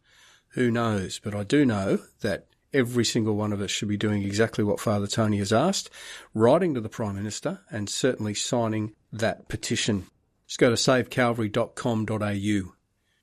Who 0.49 0.71
knows? 0.71 1.19
But 1.19 1.35
I 1.35 1.43
do 1.43 1.65
know 1.65 1.99
that 2.21 2.47
every 2.73 3.05
single 3.05 3.35
one 3.35 3.53
of 3.53 3.61
us 3.61 3.71
should 3.71 3.87
be 3.87 3.97
doing 3.97 4.23
exactly 4.23 4.63
what 4.63 4.79
Father 4.79 5.07
Tony 5.07 5.37
has 5.37 5.53
asked, 5.53 5.89
writing 6.33 6.73
to 6.73 6.81
the 6.81 6.89
Prime 6.89 7.15
Minister 7.15 7.61
and 7.69 7.89
certainly 7.89 8.33
signing 8.33 8.93
that 9.19 9.47
petition. 9.47 10.07
Just 10.47 10.59
go 10.59 10.69
to 10.69 10.75
savecalvary.com.au. 10.75 12.73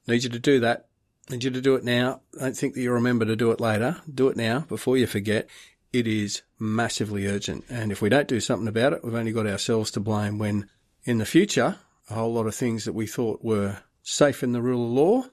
Need 0.07 0.24
you 0.24 0.30
to 0.30 0.38
do 0.38 0.61
that. 0.61 0.86
Need 1.30 1.45
you 1.45 1.51
to 1.51 1.61
do 1.61 1.74
it 1.74 1.84
now. 1.84 2.20
Don't 2.38 2.57
think 2.57 2.74
that 2.74 2.82
you'll 2.82 2.95
remember 2.95 3.24
to 3.24 3.36
do 3.36 3.51
it 3.51 3.61
later. 3.61 4.03
Do 4.12 4.28
it 4.28 4.36
now 4.36 4.61
before 4.61 4.99
you 4.99 5.07
forget. 5.07 5.49
It 5.92 6.07
is 6.07 6.42
massively 6.59 7.26
urgent. 7.26 7.64
And 7.70 7.90
if 7.92 8.03
we 8.03 8.09
don't 8.09 8.28
do 8.28 8.40
something 8.40 8.68
about 8.68 8.92
it, 8.92 9.05
we've 9.05 9.14
only 9.14 9.32
got 9.32 9.47
ourselves 9.47 9.90
to 9.92 10.01
blame 10.01 10.38
when 10.38 10.68
in 11.05 11.18
the 11.18 11.26
future, 11.26 11.76
a 12.11 12.14
whole 12.14 12.32
lot 12.32 12.47
of 12.47 12.55
things 12.55 12.84
that 12.84 12.92
we 12.95 13.07
thought 13.07 13.45
were 13.45 13.78
safe 14.03 14.42
in 14.42 14.53
the 14.53 14.62
rule 14.62 14.84
of 14.84 14.92
law 14.92 15.24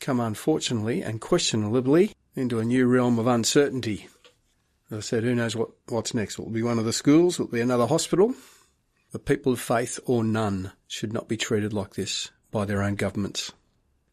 come 0.00 0.20
unfortunately 0.20 1.02
and 1.02 1.20
questionably 1.20 2.12
into 2.36 2.58
a 2.58 2.64
new 2.64 2.86
realm 2.86 3.18
of 3.18 3.26
uncertainty. 3.26 4.08
As 4.90 4.98
I 4.98 5.00
said, 5.00 5.24
who 5.24 5.34
knows 5.34 5.56
what, 5.56 5.70
what's 5.88 6.14
next? 6.14 6.38
Will 6.38 6.46
it 6.46 6.52
be 6.52 6.62
one 6.62 6.78
of 6.78 6.84
the 6.84 6.92
schools? 6.92 7.38
Will 7.38 7.46
it 7.46 7.52
be 7.52 7.60
another 7.60 7.86
hospital? 7.86 8.34
The 9.14 9.20
people 9.20 9.52
of 9.52 9.60
faith 9.60 10.00
or 10.06 10.24
none 10.24 10.72
should 10.88 11.12
not 11.12 11.28
be 11.28 11.36
treated 11.36 11.72
like 11.72 11.94
this 11.94 12.32
by 12.50 12.64
their 12.64 12.82
own 12.82 12.96
governments. 12.96 13.52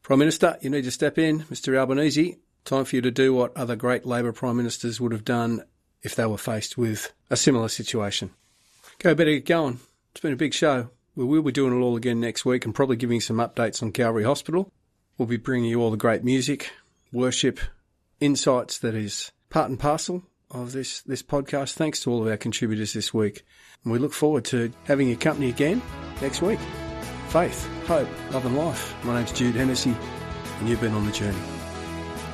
Prime 0.04 0.20
Minister, 0.20 0.60
you 0.62 0.70
need 0.70 0.84
to 0.84 0.92
step 0.92 1.18
in. 1.18 1.40
Mr 1.46 1.76
Albanese, 1.76 2.38
time 2.66 2.86
for 2.86 2.96
you 2.96 3.02
to 3.02 3.10
do 3.10 3.34
what 3.34 3.58
other 3.58 3.76
great 3.76 4.06
Labor 4.06 4.32
Prime 4.32 4.58
Ministers 4.58 5.02
would 5.02 5.12
have 5.12 5.26
done 5.26 5.64
if 6.04 6.14
they 6.14 6.28
were 6.28 6.38
faced 6.38 6.78
with 6.78 7.12
a 7.32 7.36
similar 7.36 7.68
situation. 7.68 8.30
Go, 9.00 9.16
better 9.16 9.32
get 9.32 9.48
going. 9.48 9.80
It's 10.12 10.22
been 10.22 10.34
a 10.34 10.36
big 10.36 10.54
show. 10.54 10.92
We 11.16 11.26
will 11.26 11.42
be 11.42 11.52
doing 11.52 11.76
it 11.76 11.84
all 11.84 11.96
again 11.96 12.20
next 12.20 12.46
week 12.46 12.66
and 12.66 12.76
probably 12.76 12.96
giving 12.96 13.22
some 13.22 13.38
updates 13.38 13.82
on 13.82 13.94
Calvary 13.94 14.24
Hospital. 14.24 14.72
We'll 15.18 15.28
be 15.28 15.38
bringing 15.38 15.72
you 15.72 15.82
all 15.82 15.90
the 15.90 15.98
great 15.98 16.24
music, 16.24 16.72
worship, 17.12 17.60
insights 18.20 18.78
that 18.78 18.94
is 18.94 19.32
part 19.50 19.68
and 19.68 19.80
parcel 19.80 20.22
of 20.54 20.72
this, 20.72 21.02
this 21.02 21.24
podcast. 21.24 21.74
Thanks 21.74 22.02
to 22.02 22.12
all 22.12 22.22
of 22.22 22.28
our 22.28 22.38
contributors 22.38 22.94
this 22.94 23.14
week. 23.14 23.44
And 23.84 23.92
we 23.92 24.00
look 24.00 24.14
forward 24.14 24.46
to 24.46 24.72
having 24.86 25.08
your 25.08 25.18
company 25.18 25.50
again 25.50 25.82
next 26.22 26.42
week. 26.42 26.60
Faith, 27.30 27.68
hope, 27.88 28.10
love 28.32 28.46
and 28.46 28.58
life. 28.58 28.94
My 29.04 29.16
name's 29.16 29.32
Jude 29.32 29.56
Hennessy 29.56 29.96
and 30.60 30.70
you've 30.70 30.82
been 30.82 30.94
on 30.94 31.06
the 31.06 31.12
journey. 31.12 31.40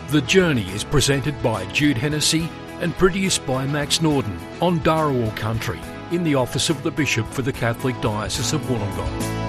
The 0.10 0.22
Journey 0.22 0.70
is 0.72 0.84
presented 0.84 1.42
by 1.42 1.66
Jude 1.72 1.98
Hennessy 1.98 2.50
and 2.80 2.96
produced 2.98 3.46
by 3.46 3.66
Max 3.66 4.02
Norden 4.02 4.40
on 4.62 4.80
Dharawal 4.82 5.36
Country 5.36 5.80
in 6.12 6.24
the 6.24 6.36
office 6.36 6.70
of 6.70 6.82
the 6.84 6.92
Bishop 6.92 7.28
for 7.28 7.42
the 7.42 7.54
Catholic 7.54 8.00
Diocese 8.02 8.54
of 8.54 8.62
Wollongong. 8.62 9.47